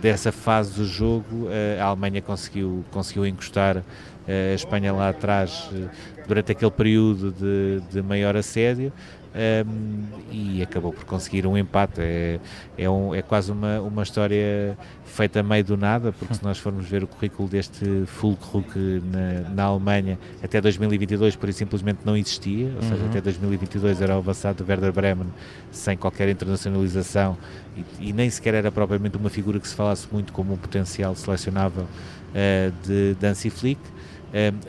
dessa 0.00 0.32
fase 0.32 0.74
do 0.74 0.84
jogo, 0.84 1.48
a 1.80 1.84
Alemanha 1.84 2.22
conseguiu, 2.22 2.84
conseguiu 2.90 3.26
encostar 3.26 3.82
a 4.28 4.54
Espanha 4.54 4.92
lá 4.92 5.08
atrás 5.08 5.70
eh, 5.72 5.88
durante 6.26 6.52
aquele 6.52 6.70
período 6.70 7.32
de, 7.32 7.80
de 7.90 8.02
maior 8.02 8.36
assédio 8.36 8.92
um, 9.34 10.04
e 10.30 10.62
acabou 10.62 10.92
por 10.92 11.04
conseguir 11.04 11.46
um 11.46 11.56
empate. 11.56 12.00
É, 12.00 12.40
é, 12.76 12.90
um, 12.90 13.14
é 13.14 13.22
quase 13.22 13.52
uma, 13.52 13.80
uma 13.80 14.02
história 14.02 14.76
feita 15.04 15.42
meio 15.42 15.64
do 15.64 15.76
nada, 15.76 16.12
porque 16.12 16.34
se 16.34 16.42
nós 16.42 16.58
formos 16.58 16.86
ver 16.86 17.02
o 17.02 17.06
currículo 17.06 17.48
deste 17.48 18.04
Fulkrug 18.06 18.66
na, 18.76 19.50
na 19.50 19.62
Alemanha, 19.64 20.18
até 20.42 20.60
2022 20.60 21.36
por 21.36 21.48
isso 21.48 21.58
simplesmente 21.58 22.00
não 22.04 22.16
existia, 22.16 22.72
ou 22.76 22.82
seja, 22.82 23.02
uhum. 23.02 23.08
até 23.08 23.20
2022 23.20 24.00
era 24.00 24.14
o 24.14 24.18
avançado 24.18 24.62
do 24.62 24.68
Werder 24.68 24.92
Bremen 24.92 25.28
sem 25.70 25.96
qualquer 25.96 26.28
internacionalização 26.28 27.36
e, 27.76 28.08
e, 28.08 28.12
nem 28.12 28.28
sequer 28.30 28.54
era 28.54 28.70
propriamente 28.70 29.16
uma 29.16 29.30
figura 29.30 29.58
que 29.58 29.68
se 29.68 29.74
falasse 29.74 30.06
muito 30.10 30.32
como 30.32 30.54
um 30.54 30.56
potencial 30.56 31.14
selecionável 31.14 31.84
uh, 31.84 32.86
de 32.86 33.14
Dancy 33.14 33.50
Flick 33.50 33.80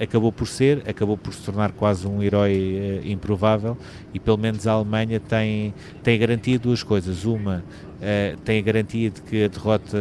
acabou 0.02 0.32
por 0.32 0.48
ser, 0.48 0.84
acabou 0.88 1.18
por 1.18 1.34
se 1.34 1.42
tornar 1.42 1.72
quase 1.72 2.08
um 2.08 2.24
herói 2.24 3.02
uh, 3.04 3.08
improvável 3.08 3.78
e 4.14 4.20
pelo 4.20 4.38
menos 4.38 4.66
a 4.66 4.72
Alemanha 4.72 5.20
tem, 5.20 5.74
tem 6.02 6.20
de 6.38 6.58
duas 6.58 6.82
coisas. 6.82 7.26
Uma, 7.26 7.58
uh, 7.58 8.38
tem 8.42 8.60
a 8.60 8.62
garantia 8.62 9.10
de 9.10 9.22
que 9.22 9.44
a 9.44 9.48
derrota 9.48 9.98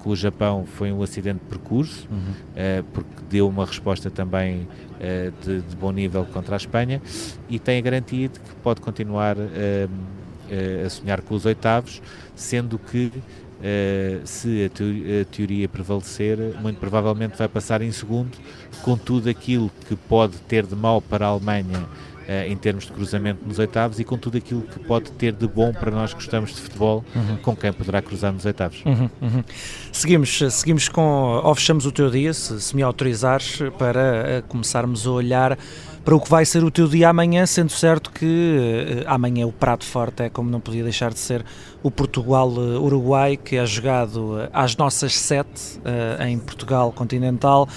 com 0.00 0.10
o 0.10 0.16
Japão 0.16 0.66
foi 0.66 0.90
um 0.90 1.02
acidente 1.02 1.40
de 1.40 1.46
percurso, 1.46 2.08
uhum. 2.10 2.84
porque 2.92 3.10
deu 3.30 3.48
uma 3.48 3.64
resposta 3.64 4.10
também 4.10 4.66
de, 5.42 5.60
de, 5.60 5.76
bom 5.76 5.92
nível 5.92 6.24
contra 6.26 6.56
a 6.56 6.58
Espanha 6.58 7.02
e 7.48 7.58
tem 7.58 7.78
a 7.78 7.80
garantia 7.80 8.28
de 8.28 8.40
que 8.40 8.54
pode 8.62 8.80
continuar 8.80 9.36
a 9.38 10.88
sonhar 10.88 11.20
com 11.20 11.34
os 11.34 11.44
oitavos, 11.44 12.00
sendo 12.34 12.78
que 12.78 13.12
Uh, 13.56 14.20
se 14.26 14.64
a, 14.64 15.22
a, 15.22 15.24
teoria 15.24 15.66
prevalecer, 15.66 16.38
muito 16.60 16.78
provavelmente 16.78 17.38
vai 17.38 17.48
passar 17.48 17.80
em 17.80 17.90
segundo, 17.90 18.36
com 18.82 18.98
tudo 18.98 19.30
aquilo 19.30 19.70
que 19.88 19.96
pode 19.96 20.36
ter 20.40 20.66
de 20.66 20.76
mal 20.76 21.00
para 21.00 21.26
a 21.26 21.30
Alemanha 21.30 21.86
uh, 22.26 22.50
em 22.50 22.56
termos 22.56 22.84
de 22.84 22.92
cruzamento 22.92 23.40
nos 23.46 23.58
oitavos 23.58 23.98
e 23.98 24.04
com 24.04 24.18
tudo 24.18 24.36
aquilo 24.36 24.62
que 24.62 24.78
pode 24.80 25.10
ter 25.12 25.32
de 25.32 25.46
bom 25.46 25.72
para 25.72 25.90
nós 25.90 26.12
que 26.12 26.16
gostamos 26.20 26.54
de 26.54 26.60
futebol, 26.60 27.04
uhum. 27.14 27.36
com 27.38 27.56
quem 27.56 27.72
poderá 27.72 28.02
cruzar 28.02 28.32
nos 28.32 28.44
oitavos. 28.44 28.82
Uhum, 28.84 29.08
uhum. 29.22 29.44
Seguimos, 29.92 30.38
seguimos 30.50 30.88
com, 30.88 31.40
ou 31.42 31.54
fechamos 31.54 31.86
o 31.86 31.92
teu 31.92 32.10
dia, 32.10 32.34
se, 32.34 32.60
se 32.60 32.76
me 32.76 32.82
autorizares, 32.82 33.58
para 33.78 34.42
uh, 34.44 34.48
começarmos 34.48 35.06
a 35.06 35.10
olhar 35.10 35.58
para 36.06 36.14
o 36.14 36.20
que 36.20 36.30
vai 36.30 36.44
ser 36.44 36.62
o 36.62 36.70
teu 36.70 36.86
dia 36.86 37.08
amanhã, 37.08 37.44
sendo 37.46 37.72
certo 37.72 38.12
que 38.12 39.04
uh, 39.04 39.10
amanhã 39.12 39.44
o 39.44 39.50
prato 39.50 39.84
forte 39.84 40.22
é, 40.22 40.30
como 40.30 40.48
não 40.48 40.60
podia 40.60 40.84
deixar 40.84 41.12
de 41.12 41.18
ser, 41.18 41.44
o 41.82 41.90
Portugal-Uruguai, 41.90 43.36
que 43.36 43.56
é 43.56 43.66
jogado 43.66 44.36
uh, 44.36 44.48
às 44.52 44.76
nossas 44.76 45.18
sete 45.18 45.80
em 46.24 46.38
Portugal 46.38 46.92
continental. 46.92 47.68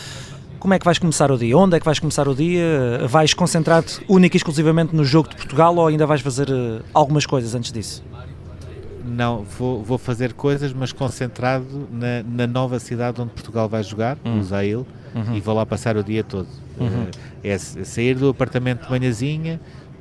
Como 0.60 0.76
é 0.76 0.78
que 0.78 0.86
vais 0.86 1.00
começar 1.00 1.32
o 1.32 1.40
dia? 1.40 1.58
Onde 1.58 1.78
é 1.78 1.80
que 1.80 1.86
vais 1.86 1.98
começar 1.98 2.28
o 2.28 2.36
dia? 2.36 3.02
Vais 3.08 3.34
concentrar-te 3.34 4.00
única 4.08 4.36
e 4.36 4.38
exclusivamente 4.38 4.96
no 4.96 5.04
jogo 5.04 5.30
de 5.30 5.36
Portugal 5.36 5.76
ou 5.76 5.88
ainda 5.88 6.06
vais 6.06 6.22
fazer 6.22 6.50
algumas 6.94 7.26
coisas 7.26 7.56
antes 7.56 7.72
disso? 7.72 8.04
Não, 9.06 9.44
vou, 9.44 9.84
vou 9.84 9.98
fazer 9.98 10.34
coisas, 10.34 10.74
mas 10.74 10.92
concentrado 10.92 11.88
na, 11.92 12.24
na 12.24 12.48
nova 12.48 12.80
cidade 12.80 13.22
onde 13.22 13.32
Portugal 13.32 13.70
vai 13.70 13.84
jogar, 13.84 14.18
hum. 14.26 14.40
o 14.40 14.44
Zail, 14.44 14.86
uhum. 15.16 15.36
e 15.36 15.42
vou 15.42 15.56
lá 15.56 15.66
passar 15.66 15.98
o 15.98 16.04
dia 16.04 16.24
todo. 16.24 16.48
Uhum. 16.80 17.08
É, 17.44 17.52
é 17.52 17.58
sair 17.58 18.16
do 18.16 18.30
apartamento 18.30 18.84
de 18.86 18.90
manhãzinha, 18.90 19.60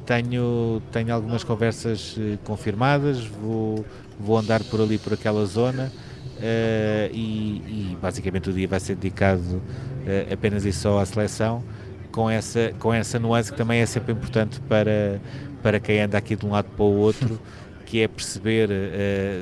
tenho, 0.08 0.80
tenho 0.90 1.14
algumas 1.14 1.44
conversas 1.44 2.16
uh, 2.16 2.38
confirmadas, 2.44 3.24
vou, 3.26 3.84
vou 4.18 4.38
andar 4.38 4.62
por 4.64 4.80
ali, 4.80 4.96
por 4.96 5.12
aquela 5.12 5.44
zona 5.44 5.92
uh, 6.38 7.10
e, 7.12 7.92
e, 7.92 7.98
basicamente 8.00 8.48
o 8.48 8.52
dia 8.52 8.66
vai 8.66 8.80
ser 8.80 8.94
dedicado 8.94 9.42
uh, 9.42 10.32
apenas 10.32 10.64
e 10.64 10.72
só 10.72 10.98
à 10.98 11.04
seleção, 11.04 11.62
com 12.10 12.30
essa, 12.30 12.72
com 12.78 12.92
essa 12.92 13.18
nuance 13.18 13.52
que 13.52 13.58
também 13.58 13.80
é 13.80 13.86
sempre 13.86 14.12
importante 14.12 14.60
para, 14.60 15.20
para 15.62 15.78
quem 15.78 16.00
anda 16.00 16.16
aqui 16.16 16.34
de 16.34 16.46
um 16.46 16.52
lado 16.52 16.70
para 16.74 16.84
o 16.84 16.96
outro, 16.96 17.38
que 17.88 18.02
é 18.02 18.08
perceber 18.08 18.68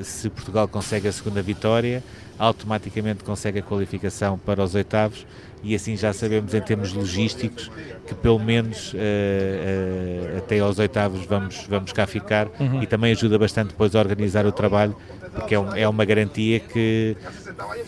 se 0.03 0.29
Portugal 0.29 0.69
consegue 0.69 1.07
a 1.07 1.11
segunda 1.11 1.41
vitória 1.41 2.01
automaticamente 2.39 3.23
consegue 3.23 3.59
a 3.59 3.61
qualificação 3.61 4.37
para 4.37 4.63
os 4.63 4.75
oitavos 4.75 5.25
e 5.63 5.73
assim 5.73 5.97
já 5.97 6.13
sabemos 6.13 6.53
em 6.53 6.61
termos 6.61 6.93
logísticos 6.93 7.71
que 8.05 8.13
pelo 8.13 8.39
menos 8.39 8.93
uh, 8.93 8.97
uh, 8.97 10.37
até 10.37 10.59
aos 10.59 10.77
oitavos 10.77 11.25
vamos, 11.25 11.65
vamos 11.67 11.91
cá 11.91 12.05
ficar 12.05 12.47
uhum. 12.59 12.81
e 12.81 12.85
também 12.85 13.11
ajuda 13.11 13.39
bastante 13.39 13.69
depois 13.69 13.95
a 13.95 13.99
organizar 13.99 14.45
o 14.45 14.51
trabalho 14.51 14.95
porque 15.37 15.55
é, 15.55 15.81
é 15.81 15.87
uma 15.87 16.03
garantia 16.03 16.59
que, 16.59 17.15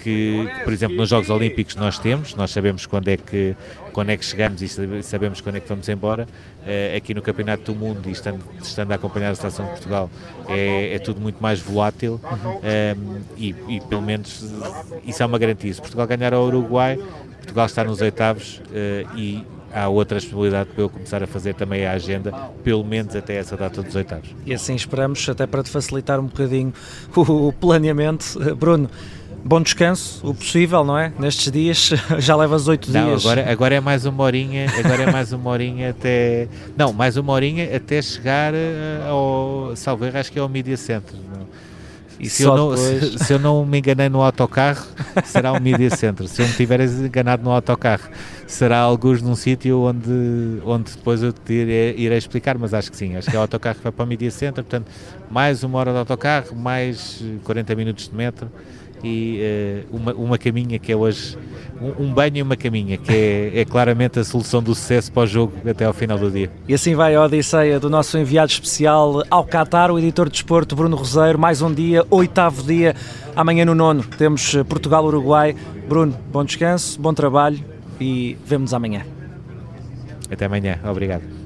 que, 0.04 0.48
por 0.64 0.72
exemplo, 0.72 0.96
nos 0.96 1.10
Jogos 1.10 1.30
Olímpicos 1.30 1.76
nós 1.76 1.98
temos, 1.98 2.36
nós 2.36 2.52
sabemos 2.52 2.86
quando 2.86 3.08
é 3.08 3.18
que, 3.18 3.56
quando 3.92 4.12
é 4.12 4.18
que 4.18 4.24
chegamos 4.24 4.62
e 4.62 5.04
sabemos 5.04 5.42
quando 5.42 5.56
é 5.56 5.60
que 5.60 5.68
vamos 5.68 5.90
embora. 5.90 6.28
Uh, 6.60 6.96
aqui 6.96 7.14
no 7.14 7.22
Campeonato 7.22 7.64
do 7.64 7.76
Mundo, 7.76 8.08
e 8.08 8.12
estando, 8.12 8.44
estando 8.62 8.92
a 8.92 8.96
acompanhar 8.96 9.32
a 9.32 9.36
Seleção 9.36 9.66
de 9.66 9.72
Portugal, 9.72 10.10
é, 10.48 10.94
é 10.96 11.00
tudo 11.00 11.20
muito 11.20 11.42
mais 11.42 11.60
volátil 11.60 12.22
uhum. 12.24 13.22
e, 13.38 13.56
e, 13.68 13.82
pelo 13.82 14.02
menos, 14.02 14.46
isso 15.06 15.24
é 15.24 15.26
uma 15.26 15.40
garantia. 15.40 15.74
Se 15.74 15.80
Portugal 15.80 16.06
ganhar 16.06 16.34
ao 16.34 16.46
Uruguai, 16.46 17.00
Portugal 17.38 17.66
está 17.66 17.84
nos 17.84 18.02
oitavos 18.02 18.62
uh, 18.68 19.18
e 19.18 19.44
há 19.74 19.88
outras 19.88 20.24
possibilidades 20.24 20.74
para 20.74 20.84
eu 20.84 20.90
começar 20.90 21.24
a 21.24 21.28
fazer 21.28 21.54
também 21.56 21.86
a 21.86 21.94
agenda, 21.94 22.32
pelo 22.64 22.84
menos 22.84 23.16
até 23.16 23.36
essa 23.36 23.56
data 23.56 23.82
dos 23.82 23.96
oitavos. 23.96 24.30
E 24.46 24.54
assim 24.54 24.76
esperamos, 24.76 25.28
até 25.28 25.46
para 25.46 25.64
te 25.64 25.70
facilitar 25.70 26.20
um 26.20 26.26
bocadinho 26.26 26.74
o 27.16 27.54
planeamento. 27.54 28.40
Bruno, 28.56 28.90
bom 29.44 29.62
descanso, 29.62 30.26
o 30.28 30.34
possível, 30.34 30.84
não 30.84 30.98
é? 30.98 31.12
Nestes 31.20 31.52
dias 31.52 31.92
já 32.20 32.36
levas 32.36 32.68
oito 32.68 32.92
dias. 32.92 33.26
Agora, 33.26 33.52
agora 33.52 33.76
é 33.76 33.80
mais 33.80 34.06
uma 34.06 34.24
horinha, 34.24 34.68
agora 34.78 35.04
é 35.04 35.12
mais 35.12 35.34
uma 35.34 35.50
horinha 35.50 35.92
até. 35.92 36.48
Não, 36.78 36.94
mais 36.94 37.18
uma 37.18 37.34
horinha 37.34 37.76
até 37.76 38.02
chegar 38.02 38.54
eh, 38.54 39.02
ao. 39.08 39.74
Salve, 39.76 40.08
acho 40.08 40.32
que 40.32 40.40
é 40.40 40.42
ao 40.42 40.50
Media 40.50 40.78
Center. 40.78 41.16
Não? 41.16 41.48
E 42.20 42.30
se 42.30 42.44
eu, 42.44 42.56
não, 42.56 42.76
se, 42.78 43.18
se, 43.18 43.34
eu 43.34 43.40
não 43.40 43.66
me 43.66 43.80
enganei 43.80 44.10
no 44.10 44.22
autocarro, 44.22 44.86
será 45.24 45.54
o 45.54 45.62
Media 45.62 45.90
Center. 45.90 46.28
Se 46.28 46.42
eu 46.42 46.48
me 46.48 46.54
tiver 46.54 46.82
enganado 46.82 47.44
no 47.44 47.52
autocarro, 47.52 48.10
será 48.46 48.80
alguns 48.80 49.22
num 49.22 49.36
sítio 49.36 49.82
onde, 49.82 50.62
onde 50.66 50.92
depois 50.92 51.24
eu 51.24 51.32
te 51.32 51.54
irei, 51.54 51.96
irei, 51.98 52.18
explicar, 52.18 52.58
mas 52.58 52.74
acho 52.74 52.92
que 52.92 52.98
sim. 52.98 53.16
Acho 53.16 53.30
que 53.30 53.36
é 53.36 53.40
o 53.40 53.42
autocarro 53.42 53.78
que 53.78 53.84
vai 53.84 53.92
para 53.92 54.04
o 54.04 54.08
Media 54.08 54.30
Center, 54.32 54.64
portanto, 54.64 54.88
mais 55.32 55.64
uma 55.64 55.80
hora 55.80 55.92
de 55.92 55.98
autocarro, 56.00 56.56
mais 56.56 57.24
40 57.44 57.76
minutos 57.76 58.10
de 58.10 58.16
metro 58.16 58.52
e 59.04 59.86
uh, 59.92 59.96
uma, 59.96 60.14
uma 60.14 60.38
caminha 60.38 60.78
que 60.80 60.92
é 60.92 60.96
hoje 60.96 61.38
um, 61.82 62.06
um, 62.06 62.14
banho 62.14 62.38
e 62.38 62.42
uma 62.42 62.56
caminha, 62.56 62.98
que 62.98 63.12
é, 63.12 63.62
é 63.62 63.66
claramente 63.66 64.20
a 64.20 64.24
solução 64.24 64.62
do 64.62 64.76
sucesso 64.76 65.12
para 65.12 65.24
o 65.24 65.28
jogo 65.28 65.54
até 65.68 65.86
ao 65.86 65.94
final 65.94 66.18
do 66.18 66.30
dia. 66.30 66.52
E 66.68 66.74
assim 66.74 66.96
vai 66.96 67.16
a 67.16 67.24
Odisseia 67.24 67.80
do 67.80 67.90
nosso 67.90 68.18
enviado 68.18 68.52
especial 68.52 69.24
ao 69.30 69.46
Qatar, 69.46 69.92
o 69.92 69.98
editor 69.98 70.28
de 70.28 70.34
desporto 70.34 70.76
Bruno 70.76 70.96
Roseiro. 70.96 71.40
Mais 71.40 71.62
um 71.62 71.74
dia, 71.74 72.06
oitavo 72.10 72.64
dia, 72.64 72.96
amanhã 73.36 73.66
no 73.66 73.76
nono 73.76 74.04
temos 74.18 74.54
eh, 74.56 74.64
Portugal-Uruguai. 74.64 75.56
Bruno, 75.88 76.16
bom 76.32 76.44
descanso, 76.44 77.00
bom 77.00 77.14
trabalho 77.14 77.60
e 78.00 78.38
vemos 78.46 78.74
amanhã. 78.74 79.06
Até 80.30 80.46
amanhã, 80.46 80.80
obrigado. 80.84 81.39